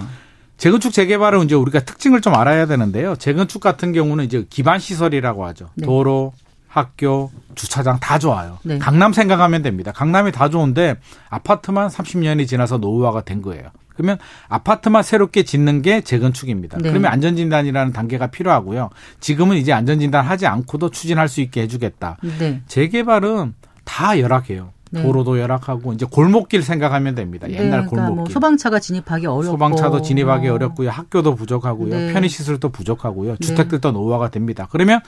[0.57, 3.14] 재건축 재개발은 이제 우리가 특징을 좀 알아야 되는데요.
[3.16, 5.68] 재건축 같은 경우는 이제 기반 시설이라고 하죠.
[5.76, 5.86] 네.
[5.86, 6.32] 도로,
[6.66, 8.59] 학교, 주차장 다 좋아요.
[8.62, 8.78] 네.
[8.78, 9.92] 강남 생각하면 됩니다.
[9.92, 10.96] 강남이 다 좋은데
[11.30, 13.68] 아파트만 30년이 지나서 노후화가 된 거예요.
[13.99, 14.16] 그러면
[14.49, 16.78] 아파트만 새롭게 짓는 게 재건축입니다.
[16.78, 16.88] 네.
[16.88, 18.90] 그러면 안전진단이라는 단계가 필요하고요.
[19.18, 22.16] 지금은 이제 안전진단 하지 않고도 추진할 수 있게 해주겠다.
[22.38, 22.62] 네.
[22.68, 24.70] 재개발은 다 열악해요.
[24.90, 25.03] 네.
[25.03, 27.51] 도로도 열악하고 이제 골목길 생각하면 됩니다.
[27.51, 28.14] 옛날 네, 그러니까 골목길.
[28.14, 30.55] 뭐 소방차가 진입하기 어렵고 소방차도 진입하기 어.
[30.55, 30.90] 어렵고요.
[30.90, 31.90] 학교도 부족하고요.
[31.94, 32.12] 네.
[32.12, 33.36] 편의시설도 부족하고요.
[33.38, 34.68] 주택들도 노후화가 됩니다.
[34.70, 35.01] 그러면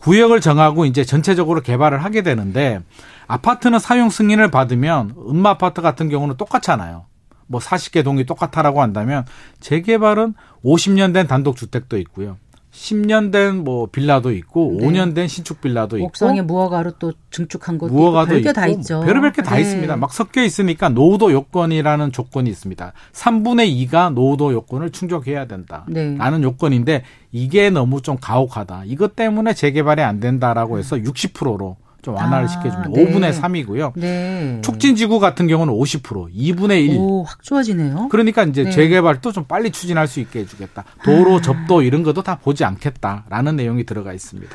[0.00, 2.80] 구역을 정하고 이제 전체적으로 개발을 하게 되는데
[3.26, 7.06] 아파트는 사용 승인을 받으면 음마 아파트 같은 경우는 똑같잖아요.
[7.46, 9.24] 뭐 40개 동이 똑같다라고 한다면
[9.60, 10.34] 재개발은
[10.64, 12.36] 50년 된 단독 주택도 있고요.
[12.72, 14.86] 10년 된 뭐 빌라도 있고 네.
[14.86, 19.00] 5년 된 신축 빌라도 있고 옥상에 무허가로 또 증축한 것도 있고 별게 다 있죠.
[19.02, 19.60] 별의별 게다 네.
[19.60, 19.96] 있습니다.
[19.96, 22.92] 막 섞여 있으니까 노후도 요건이라는 조건이 있습니다.
[23.12, 25.84] 3분의 2가 노후도 요건을 충족해야 된다.
[25.88, 26.16] 네.
[26.16, 28.82] 라는 요건인데 이게 너무 좀 가혹하다.
[28.86, 32.90] 이것 때문에 재개발이 안 된다라고 해서 60%로 좀 완화를 아, 시켜줍니다.
[32.90, 33.06] 네.
[33.06, 33.92] 5분의 3이고요.
[33.96, 34.60] 네.
[34.62, 36.96] 촉진지구 같은 경우는 50%, 2분의 1.
[36.98, 38.08] 오, 확 좋아지네요.
[38.10, 38.70] 그러니까 이제 네.
[38.70, 40.84] 재개발도 좀 빨리 추진할 수 있게 해주겠다.
[41.02, 44.54] 도로 접도 이런 것도 다 보지 않겠다라는 내용이 들어가 있습니다.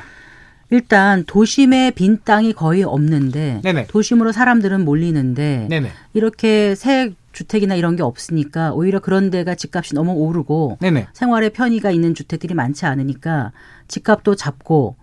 [0.72, 3.88] 일단 도심에 빈 땅이 거의 없는데 네네.
[3.88, 5.90] 도심으로 사람들은 몰리는데 네네.
[6.14, 11.08] 이렇게 새 주택이나 이런 게 없으니까 오히려 그런 데가 집값이 너무 오르고 네네.
[11.12, 13.50] 생활에 편의가 있는 주택들이 많지 않으니까
[13.88, 14.94] 집값도 잡고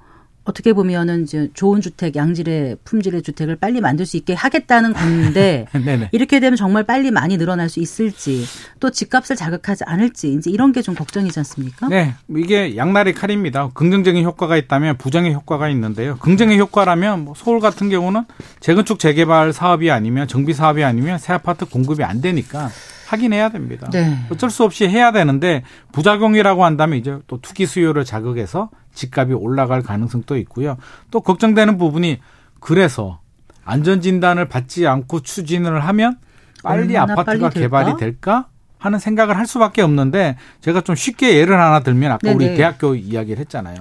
[0.47, 6.09] 어떻게 보면은 이제 좋은 주택, 양질의 품질의 주택을 빨리 만들 수 있게 하겠다는 건데 네네.
[6.13, 8.45] 이렇게 되면 정말 빨리 많이 늘어날 수 있을지
[8.79, 11.89] 또 집값을 자극하지 않을지 이제 이런 게 좀 걱정이지 않습니까?
[11.89, 13.69] 네, 이게 양날의 칼입니다.
[13.73, 16.15] 긍정적인 효과가 있다면 부정의 효과가 있는데요.
[16.19, 18.23] 긍정의 효과라면 뭐 서울 같은 경우는
[18.61, 22.69] 재건축 재개발 사업이 아니면 정비 사업이 아니면 새 아파트 공급이 안 되니까
[23.07, 23.89] 하긴 해야 됩니다.
[23.91, 24.17] 네.
[24.29, 30.37] 어쩔 수 없이 해야 되는데 부작용이라고 한다면 이제 또 투기 수요를 자극해서 집값이 올라갈 가능성도
[30.37, 30.77] 있고요.
[31.11, 32.19] 또 걱정되는 부분이
[32.59, 33.19] 그래서
[33.63, 36.17] 안전 진단을 받지 않고 추진을 하면
[36.63, 37.53] 빨리 아파트가 빨리?
[37.61, 38.47] 개발이 될까
[38.79, 42.57] 하는 생각을 할 수밖에 없는데 제가 좀 쉽게 예를 하나 들면 아까 우리 네네.
[42.57, 43.77] 대학교 이야기를 했잖아요.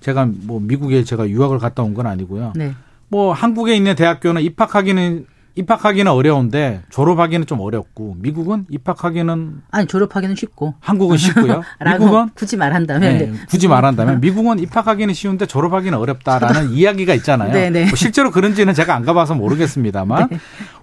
[0.00, 2.52] 제가 뭐 미국에 제가 유학을 갔다 온 건 아니고요.
[2.56, 2.74] 네.
[3.08, 5.26] 뭐 한국에 있는 대학교는 입학하기는
[5.58, 11.62] 입학하기는 어려운데 졸업하기는 좀 어렵고 미국은 입학하기는 아니 졸업하기는 쉽고 한국은 쉽고요.
[11.84, 13.32] 미국은 굳이 말한다면 네, 네.
[13.48, 17.52] 굳이 말한다면 미국은 입학하기는 쉬운데 졸업하기는 어렵다라는 이야기가 있잖아요.
[17.52, 17.86] 네네.
[17.86, 20.28] 뭐 실제로 그런지는 제가 안 가봐서 모르겠습니다만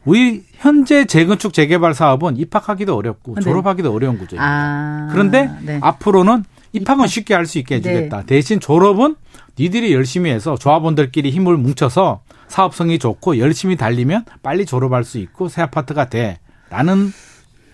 [0.04, 3.42] 우리 현재 재건축 재개발 사업은 입학하기도 어렵고 네.
[3.42, 4.44] 졸업하기도 어려운 구조입니다.
[4.46, 5.80] 아, 그런데 네.
[5.82, 8.24] 앞으로는 입학은 쉽게 할 수 있게 해주겠다.
[8.24, 9.16] 대신 졸업은
[9.60, 15.62] 니들이 열심히 해서 조합원들끼리 힘을 뭉쳐서 사업성이 좋고 열심히 달리면 빨리 졸업할 수 있고 새
[15.62, 16.40] 아파트가 돼
[16.70, 17.12] 라는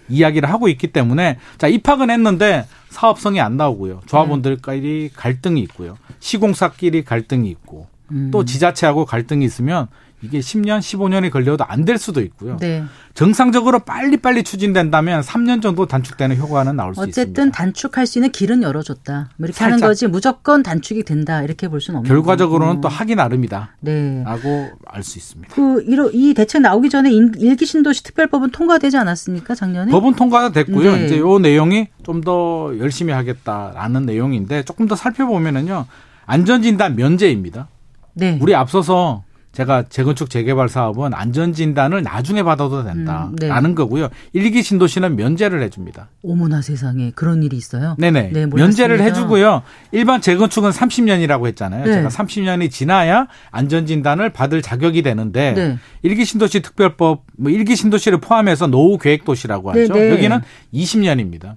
[0.09, 4.01] 이야기를 하고 있기 때문에 자 입학은 했는데 사업성이 안 나오고요.
[4.05, 5.97] 조합원들끼리 갈등이 있고요.
[6.19, 8.29] 시공사끼리 갈등이 있고 음.
[8.32, 9.88] 또 지자체하고 갈등이 있으면
[10.24, 12.57] 이게 10년, 15년이 걸려도 안 될 수도 있고요.
[12.57, 12.84] 네.
[13.15, 17.22] 정상적으로 빨리빨리 추진된다면 3년 정도 단축되는 효과는 나올 수 있습니다.
[17.22, 19.30] 어쨌든 단축할 수 있는 길은 열어줬다.
[19.38, 19.89] 뭐 이렇게 하는 살짝.
[19.89, 22.82] 거지 무조건 단축이 된다 이렇게 볼 수는 없는 결과적으로는 거고.
[22.82, 23.76] 또 하기 나름이다.
[23.82, 24.24] 네.
[24.24, 25.53] 라고 알 수 있습니다.
[25.55, 29.91] 그 이러, 이 대책 나오기 전에 인- 일기 신도시 특별법은 통과되지 않았습니까 작년에?
[29.91, 30.95] 법은 통과가 됐고요.
[30.97, 31.05] 네.
[31.05, 35.88] 이제 요 내용이 좀 더 열심히 하겠다라는 내용인데 조금 더 살펴보면은요.
[36.28, 37.67] 안전진단 면제입니다.
[38.13, 38.38] 네.
[38.41, 43.76] 우리 앞서서 제가 재건축 재개발 사업은 안전 진단을 나중에 받아도 된다라는 음, 네.
[43.76, 44.08] 거고요.
[44.32, 46.10] 일기 신도시는 면제를 해줍니다.
[46.24, 47.95] 어머나 세상에 그런 일이 있어요?
[47.99, 48.32] 네네.
[48.32, 48.45] 네.
[48.45, 49.64] 면제를 해주고요.
[49.91, 51.86] 일반 재건축은 30년이라고 했잖아요.
[51.86, 51.93] 네.
[51.93, 55.78] 제가 30년이 지나야 안전 진단을 받을 자격이 되는데 네.
[56.02, 59.93] 일기 신도시 특별법, 뭐 일기 신도시를 포함해서 노후 계획 도시라고 하죠.
[59.93, 60.12] 네, 네.
[60.12, 60.39] 여기는
[60.74, 61.56] 20년입니다.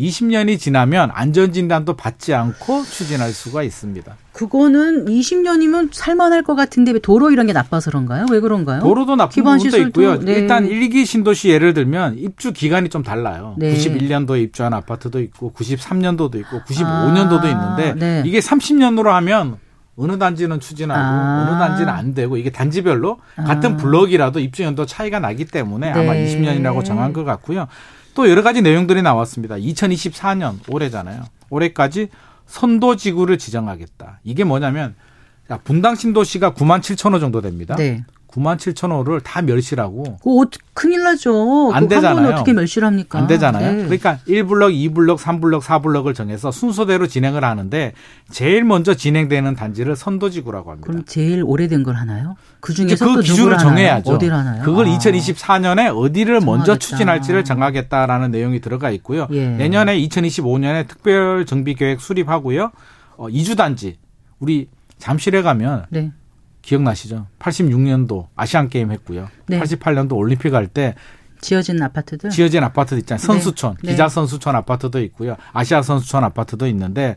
[0.00, 4.16] 20년이 지나면 안전진단도 받지 않고 추진할 수가 있습니다.
[4.32, 8.26] 그거는 20년이면 살만할 것 같은데 왜 도로 이런 게 나빠서 그런가요?
[8.30, 8.80] 왜 그런가요?
[8.80, 10.18] 도로도 나쁜 부분도 시설도, 있고요.
[10.18, 10.32] 네.
[10.32, 13.54] 일단 일기 신도시 예를 들면 입주 기간이 좀 달라요.
[13.58, 13.74] 네.
[13.74, 18.22] 91년도에 입주한 아파트도 있고 93년도도 있고 95년도도 아, 있는데 네.
[18.24, 19.58] 이게 30년으로 하면
[19.96, 21.46] 어느 단지는 추진하고 아.
[21.46, 26.26] 어느 단지는 안 되고 이게 단지별로 같은 블럭이라도 입주 연도 차이가 나기 때문에 아마 네.
[26.26, 27.68] 20년이라고 정한 것 같고요.
[28.14, 29.56] 또 여러 가지 내용들이 나왔습니다.
[29.56, 31.24] 2024년 올해잖아요.
[31.50, 32.08] 올해까지
[32.46, 34.20] 선도 지구를 지정하겠다.
[34.24, 34.94] 이게 뭐냐면
[35.48, 37.74] 자, 분당 신도시가 9만 7천 호 정도 됩니다.
[37.76, 38.04] 네.
[38.32, 41.70] 9만 7천 호를 다 멸실하고 그거 어, 큰일 나죠.
[41.72, 42.28] 안 되잖아요.
[42.30, 43.18] 어떻게 멸시를 합니까?
[43.18, 43.72] 안 되잖아요.
[43.72, 43.82] 네.
[43.84, 47.92] 그러니까 1블럭, 2블럭, 3블럭, 4블럭을 정해서 순서대로 진행을 하는데
[48.30, 50.86] 제일 먼저 진행되는 단지를 선도지구라고 합니다.
[50.86, 52.36] 그럼 제일 오래된 걸 하나요?
[52.60, 53.58] 그 중에서 그또 기준을?
[53.58, 54.12] 정해야죠.
[54.14, 54.62] 어디를 하나요?
[54.64, 54.98] 그걸 아.
[54.98, 56.78] 2024년에 어디를 먼저 정하겠다.
[56.78, 59.28] 추진할지를 정하겠다라는 내용이 들어가 있고요.
[59.32, 59.48] 예.
[59.48, 62.70] 내년에 2025년에 특별 정비 계획 수립하고요.
[63.18, 63.98] 어, 이주 단지
[64.38, 64.68] 우리
[64.98, 66.12] 잠실에 가면 네.
[66.62, 67.26] 기억나시죠?
[67.38, 69.28] 86년도 아시안 게임 했고요.
[69.46, 69.60] 네.
[69.60, 70.94] 88년도 올림픽 할 때
[71.40, 72.30] 지어진 아파트들.
[72.30, 73.18] 지어진 아파트도 있잖아요.
[73.18, 73.90] 선수촌, 네.
[73.90, 75.36] 기자 선수촌 아파트도 있고요.
[75.52, 77.16] 아시아 선수촌 아파트도 있는데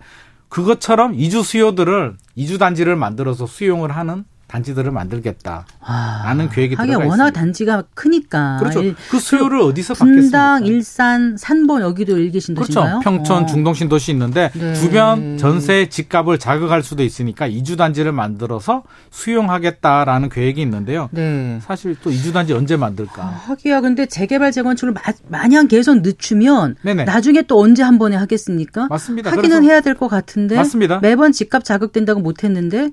[0.49, 5.65] 그것처럼 이주 수요들을 이주 단지를 만들어서 수용을 하는 단지들을 만들겠다.
[5.81, 7.39] 아, 라는 계획이 하긴 들어가 워낙 있습니다.
[7.39, 8.57] 단지가 크니까.
[8.59, 8.81] 그렇죠.
[8.83, 10.59] 일- 그 수요를 어디서 분당, 받겠습니까?
[10.59, 12.99] 일산, 산본 여기도 일기 신 도시인가요?
[12.99, 13.03] 그렇죠.
[13.03, 13.45] 평촌, 어.
[13.47, 14.73] 중동 신도시 있는데 네.
[14.75, 21.09] 주변 전세 집값을 자극할 수도 있으니까 이주 단지를 만들어서 수용하겠다라는 계획이 있는데요.
[21.11, 21.59] 네.
[21.63, 23.23] 사실 또 이주 단지 언제 만들까?
[23.23, 27.05] 아, 하기야 근데 재개발 재건축을 마, 마냥 계속 늦추면 네네.
[27.05, 28.87] 나중에 또 언제 한 번에 하겠습니까?
[28.89, 29.31] 맞습니다.
[29.31, 30.99] 하기는 해야 될 것 같은데 맞습니다.
[30.99, 32.91] 매번 집값 자극된다고 못 했는데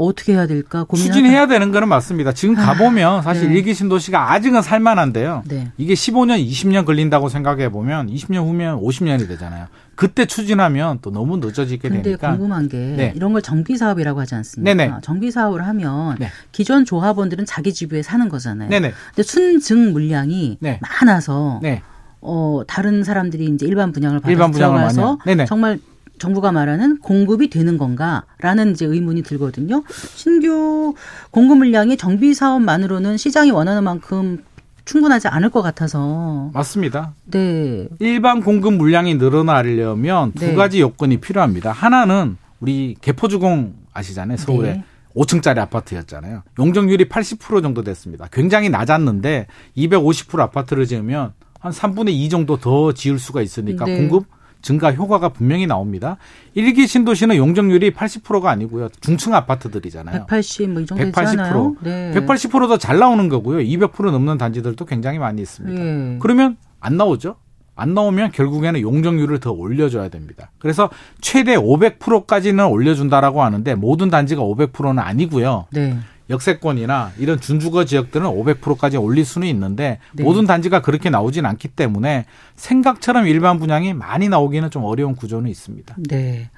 [0.00, 1.12] 어떻게 해야 될까 고민하다.
[1.14, 2.32] 추진해야 되는 거는 맞습니다.
[2.32, 3.56] 지금 가보면 사실 네.
[3.56, 5.42] 일기 신도시가 아직은 살만한데요.
[5.46, 5.70] 네.
[5.76, 9.66] 이게 15년, 20년 걸린다고 생각해 보면 20년 후면 50년이 되잖아요.
[9.96, 12.30] 그때 추진하면 또 너무 늦어지게 근데 되니까.
[12.30, 13.12] 궁금한 게 네.
[13.14, 14.74] 이런 걸 정비 사업이라고 하지 않습니까?
[14.74, 14.94] 네네.
[15.02, 16.30] 정비 사업을 하면 네.
[16.52, 18.70] 기존 조합원들은 자기 지부에 사는 거잖아요.
[18.70, 18.92] 네네.
[19.14, 20.80] 근데 순증 물량이 네.
[20.80, 21.82] 많아서 네.
[22.22, 25.18] 어, 다른 사람들이 이제 일반 분양을 받아서 일반 분양을 들어가서.
[25.46, 25.78] 정말
[26.20, 29.82] 정부가 말하는 공급이 되는 건가라는 이제 의문이 들거든요.
[30.14, 30.94] 신규
[31.32, 34.44] 공급 물량이 정비 사업만으로는 시장이 원하는 만큼
[34.84, 37.14] 충분하지 않을 것 같아서 맞습니다.
[37.24, 37.88] 네.
[37.98, 40.54] 일반 공급 물량이 늘어나려면 두 네.
[40.54, 41.72] 가지 요건이 필요합니다.
[41.72, 44.36] 하나는 우리 개포주공 아시잖아요.
[44.36, 44.72] 서울에.
[44.74, 44.84] 네.
[45.16, 46.42] 5층짜리 아파트였잖아요.
[46.58, 48.28] 용적률이 80% 정도 됐습니다.
[48.30, 53.96] 굉장히 낮았는데 250% 아파트를 지으면 한 3분의 2 정도 더 지을 수가 있으니까 네.
[53.96, 54.26] 공급
[54.62, 56.16] 증가 효과가 분명히 나옵니다.
[56.54, 58.88] 일기 신도시는 용적률이 80%가 아니고요.
[59.00, 60.26] 중층 아파트들이잖아요.
[60.26, 61.38] 180 뭐 이 정도 되지 180%.
[61.40, 61.76] 않아요?
[61.80, 62.12] 네.
[62.14, 63.58] 180%더 잘 나오는 거고요.
[63.58, 65.82] 200% 넘는 단지들도 굉장히 많이 있습니다.
[65.82, 66.18] 예.
[66.20, 67.36] 그러면 안 나오죠?
[67.76, 70.50] 안 나오면 결국에는 용적률을 더 올려줘야 됩니다.
[70.58, 70.90] 그래서
[71.22, 75.66] 최대 500%까지는 올려준다라고 하는데 모든 단지가 500%는 아니고요.
[75.70, 75.96] 네.
[76.30, 80.22] 역세권이나 이런 준주거 지역들은 500%까지 올릴 수는 있는데 네.
[80.22, 82.24] 모든 단지가 그렇게 나오진 않기 때문에
[82.56, 85.96] 생각처럼 일반 분양이 많이 나오기는 좀 어려운 구조는 있습니다.
[86.08, 86.50] 네.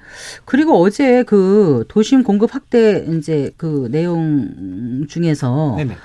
[0.45, 5.97] 그리고 어제 그 도심 공급 확대 이제 그 내용 중에서 네네.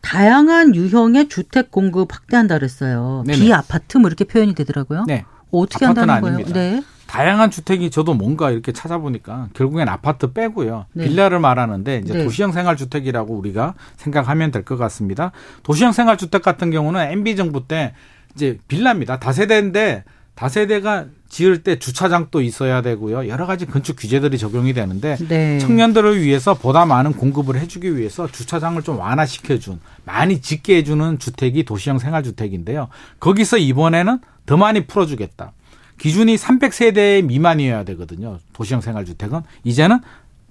[0.00, 3.24] 다양한 유형의 주택 공급 확대한다 그랬어요.
[3.26, 3.38] 네네.
[3.40, 5.04] 비아파트 뭐 이렇게 표현이 되더라고요.
[5.08, 5.24] 네.
[5.50, 6.36] 어떻게 아파트는 한다는 거예요?
[6.36, 6.60] 아닙니다.
[6.60, 6.82] 네.
[7.16, 10.84] 다양한 주택이 저도 뭔가 이렇게 찾아보니까 결국엔 아파트 빼고요.
[10.92, 11.04] 네.
[11.08, 12.24] 빌라를 말하는데 이제 네.
[12.24, 15.32] 도시형 생활 주택이라고 우리가 생각하면 될 것 같습니다.
[15.62, 17.94] 도시형 생활 주택 같은 경우는 MB 정부 때
[18.34, 19.18] 이제 빌라입니다.
[19.18, 20.04] 다세대인데
[20.34, 23.28] 다세대가 지을 때 주차장도 있어야 되고요.
[23.28, 25.58] 여러 가지 건축 규제들이 적용이 되는데 네.
[25.58, 31.98] 청년들을 위해서 보다 많은 공급을 해주기 위해서 주차장을 좀 완화시켜준 많이 짓게 해주는 주택이 도시형
[31.98, 32.88] 생활주택인데요.
[33.20, 35.52] 거기서 이번에는 더 많이 풀어주겠다.
[35.98, 38.38] 기준이 300세대 미만이어야 되거든요.
[38.52, 40.00] 도시형 생활주택은 이제는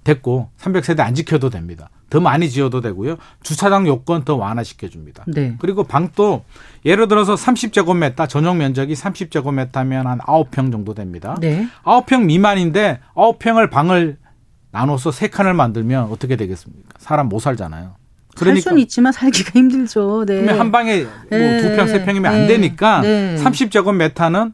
[0.04, 1.90] 됐고 300세대 안 지켜도 됩니다.
[2.08, 3.16] 더 많이 지어도 되고요.
[3.42, 5.24] 주차장 요건 더 완화시켜 줍니다.
[5.26, 5.56] 네.
[5.58, 6.44] 그리고 방도
[6.84, 11.36] 예를 들어서 30제곱미터 전용 면적이 30제곱미터면 한 9평 정도 됩니다.
[11.40, 11.66] 네.
[11.84, 14.18] 9평 미만인데 9평을 방을
[14.70, 16.90] 나눠서 세 칸을 만들면 어떻게 되겠습니까?
[16.98, 17.82] 사람 못 살잖아요.
[17.84, 17.96] 살
[18.36, 20.24] 그러니까 수는 있지만 살기가 힘들죠.
[20.26, 20.42] 네.
[20.42, 21.62] 그러면 한 방에 뭐 네.
[21.62, 22.40] 두 평, 세 평이면 네.
[22.40, 23.34] 안 되니까 네.
[23.36, 24.52] 30제곱미터는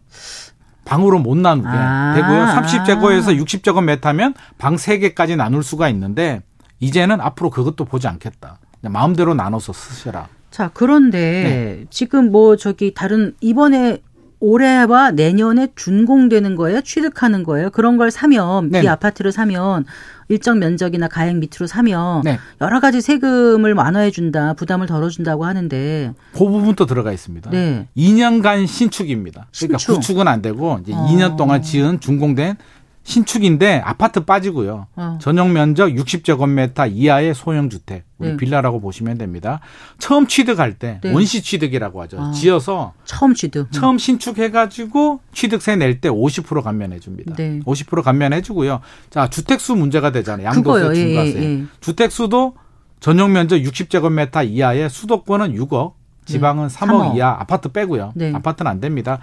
[0.85, 2.15] 방으로 못 나누게 아.
[2.15, 2.47] 되고요.
[2.47, 6.43] 30제곱에서 60제곱미터면 방 세개까지 나눌 수가 있는데
[6.81, 8.59] 이제는 앞으로 그것도 보지 않겠다.
[8.83, 10.29] 마음대로 나눠서 쓰셔라.
[10.51, 11.87] 자, 그런데 네.
[11.91, 14.03] 지금 뭐 저기 다른 이번에
[14.41, 16.81] 올해와 내년에 준공되는 거예요?
[16.81, 17.71] 취득하는 거예요?
[17.71, 18.81] 그런 걸 사면 네.
[18.81, 19.85] 비 아파트를 사면
[20.33, 22.39] 일정 면적이나 가액 밑으로 사면 네.
[22.63, 27.51] 여러 가지 세금을 완화해 준다, 부담을 덜어 준다고 하는데 그 부분도 들어가 있습니다.
[27.51, 27.87] 네.
[27.97, 29.47] 2년간 신축입니다.
[29.55, 29.95] 그러니까 신축.
[29.95, 31.07] 구축은 안 되고 이제 어.
[31.11, 32.57] 2년 동안 지은 준공된
[33.05, 34.87] 신축인데 아파트 빠지고요.
[34.95, 35.19] 어.
[35.21, 38.37] 전용 면적 60제곱미터 이하의 소형 주택, 우리 네.
[38.37, 39.61] 빌라라고 보시면 됩니다.
[39.99, 41.13] 처음 취득할 때 네.
[41.13, 42.21] 원시 취득이라고 하죠.
[42.21, 42.31] 아.
[42.31, 43.73] 지어서 처음 취득.
[43.73, 47.35] 처음 신축해가지고 취득세 낼 때 50% 감면해 줍니다.
[47.37, 47.61] 네.
[47.67, 48.81] 50% 감면해 주고요.
[49.11, 50.47] 자 주택수 문제가 되잖아요.
[50.47, 50.91] 양도세, 그거요.
[50.91, 51.43] 예, 중과세.
[51.43, 51.65] 예, 예.
[51.81, 52.55] 주택수도
[53.01, 55.95] 전용 면적 60제곱미터 이하의 수도권은 6억,
[56.25, 57.17] 지방은 3억, 3억.
[57.17, 58.13] 이하 아파트 빼고요.
[58.15, 58.33] 네.
[58.33, 59.19] 아파트는 안 됩니다.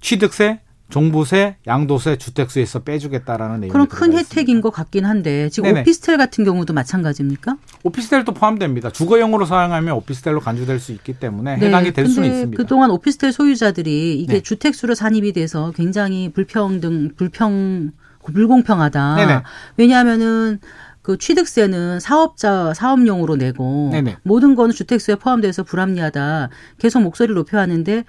[0.00, 0.60] 취득세,
[0.92, 4.60] 종부세, 양도세, 주택수에서 빼주겠다라는 내용이 그럼 큰 혜택인.
[4.60, 5.80] 것 같긴 한데 지금 네네.
[5.80, 7.56] 오피스텔 같은 경우도 마찬가지입니까?
[7.82, 8.90] 오피스텔도 포함됩니다.
[8.90, 12.34] 주거용으로 사용하면 오피스텔로 간주될 수 있기 때문에 해당이 될 수는 네.
[12.34, 12.62] 있습니다.
[12.62, 14.40] 그동안 오피스텔 소유자들이 이게 네.
[14.42, 17.92] 주택수로 산입이 돼서 굉장히 불평등, 불평,
[18.24, 19.16] 불공평하다.
[19.16, 19.42] 네네.
[19.78, 20.60] 왜냐하면은
[21.00, 24.18] 그 취득세는 사업자 사업용으로 내고 네네.
[24.22, 26.50] 모든 거는 주택수에 포함돼서 불합리하다.
[26.78, 28.04] 계속 목소리를 높여왔는데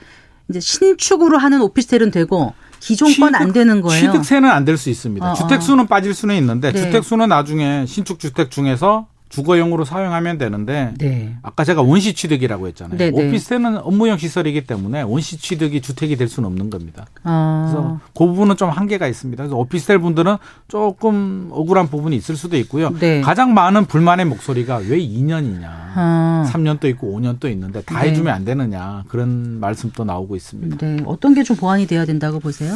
[0.54, 3.99] 이제 신축으로 하는 오피스텔은 되고 기존 건 안 되는 거예요.
[4.12, 5.26] 취득세는 안 될 수 있습니다.
[5.28, 5.34] 어, 어.
[5.34, 6.80] 주택 수는 빠질 수는 있는데 네.
[6.80, 11.36] 주택 수는 나중에 신축 주택 중에서 주거용으로 사용하면 되는데 네.
[11.41, 12.97] 아까 제가 원시 취득이라고 했잖아요.
[12.97, 13.27] 네, 네.
[13.27, 17.07] 오피스텔은 업무용 시설이기 때문에 원시 취득이 주택이 될 수는 없는 겁니다.
[17.23, 17.65] 어.
[17.67, 19.41] 그래서 그 부분은 좀 한계가 있습니다.
[19.43, 22.91] 그래서 오피스텔 분들은 조금 억울한 부분이 있을 수도 있고요.
[22.99, 23.21] 네.
[23.21, 25.63] 가장 많은 불만의 목소리가 왜 2년이냐.
[25.95, 26.43] 어.
[26.47, 28.09] 3년도 있고 5년도 있는데 다 네.
[28.09, 30.77] 해주면 안 되느냐 그런 말씀도 나오고 있습니다.
[30.77, 30.97] 네.
[31.05, 32.73] 어떤 게 좀 보완이 돼야 된다고 보세요?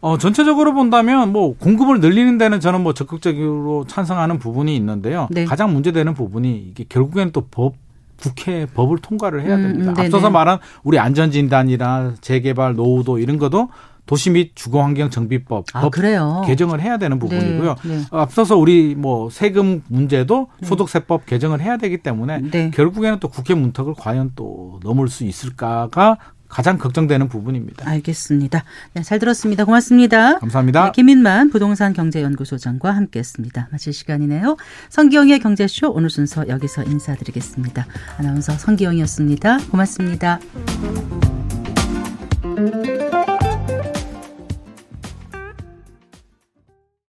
[0.00, 5.28] 어, 전체적으로 본다면 뭐 공급을 늘리는 데는 저는 뭐 적극적으로 찬성하는 부분이 있는데요.
[5.30, 5.44] 네.
[5.44, 7.74] 가장 문제되는 부분이 이게 결국에는 또 법,
[8.20, 9.92] 국회 법을 통과를 해야 음, 됩니다.
[9.92, 9.94] 음.
[9.98, 13.68] 앞서서 말한 우리 안전진단이나 재개발 노후도 이런 것도
[14.06, 16.42] 도시 및 주거환경정비법 아, 법 그래요.
[16.44, 17.76] 개정을 해야 되는 부분이고요.
[17.84, 18.04] 네, 네.
[18.10, 22.70] 앞서서 우리 뭐 세금 문제도 소득세법 개정을 해야 되기 때문에 네.
[22.74, 26.18] 결국에는 또 국회 문턱을 과연 또 넘을 수 있을까가
[26.50, 27.88] 가장 걱정되는 부분입니다.
[27.88, 28.64] 알겠습니다.
[28.92, 29.64] 네, 잘 들었습니다.
[29.64, 30.38] 고맙습니다.
[30.38, 30.86] 감사합니다.
[30.86, 33.68] 네, 김인만 부동산 경제연구소장과 함께했습니다.
[33.70, 34.56] 마칠 시간이네요.
[34.90, 37.86] 성기영의 경제쇼 오늘 순서 여기서 인사드리겠습니다.
[38.18, 39.58] 아나운서 성기영이었습니다.
[39.70, 40.40] 고맙습니다.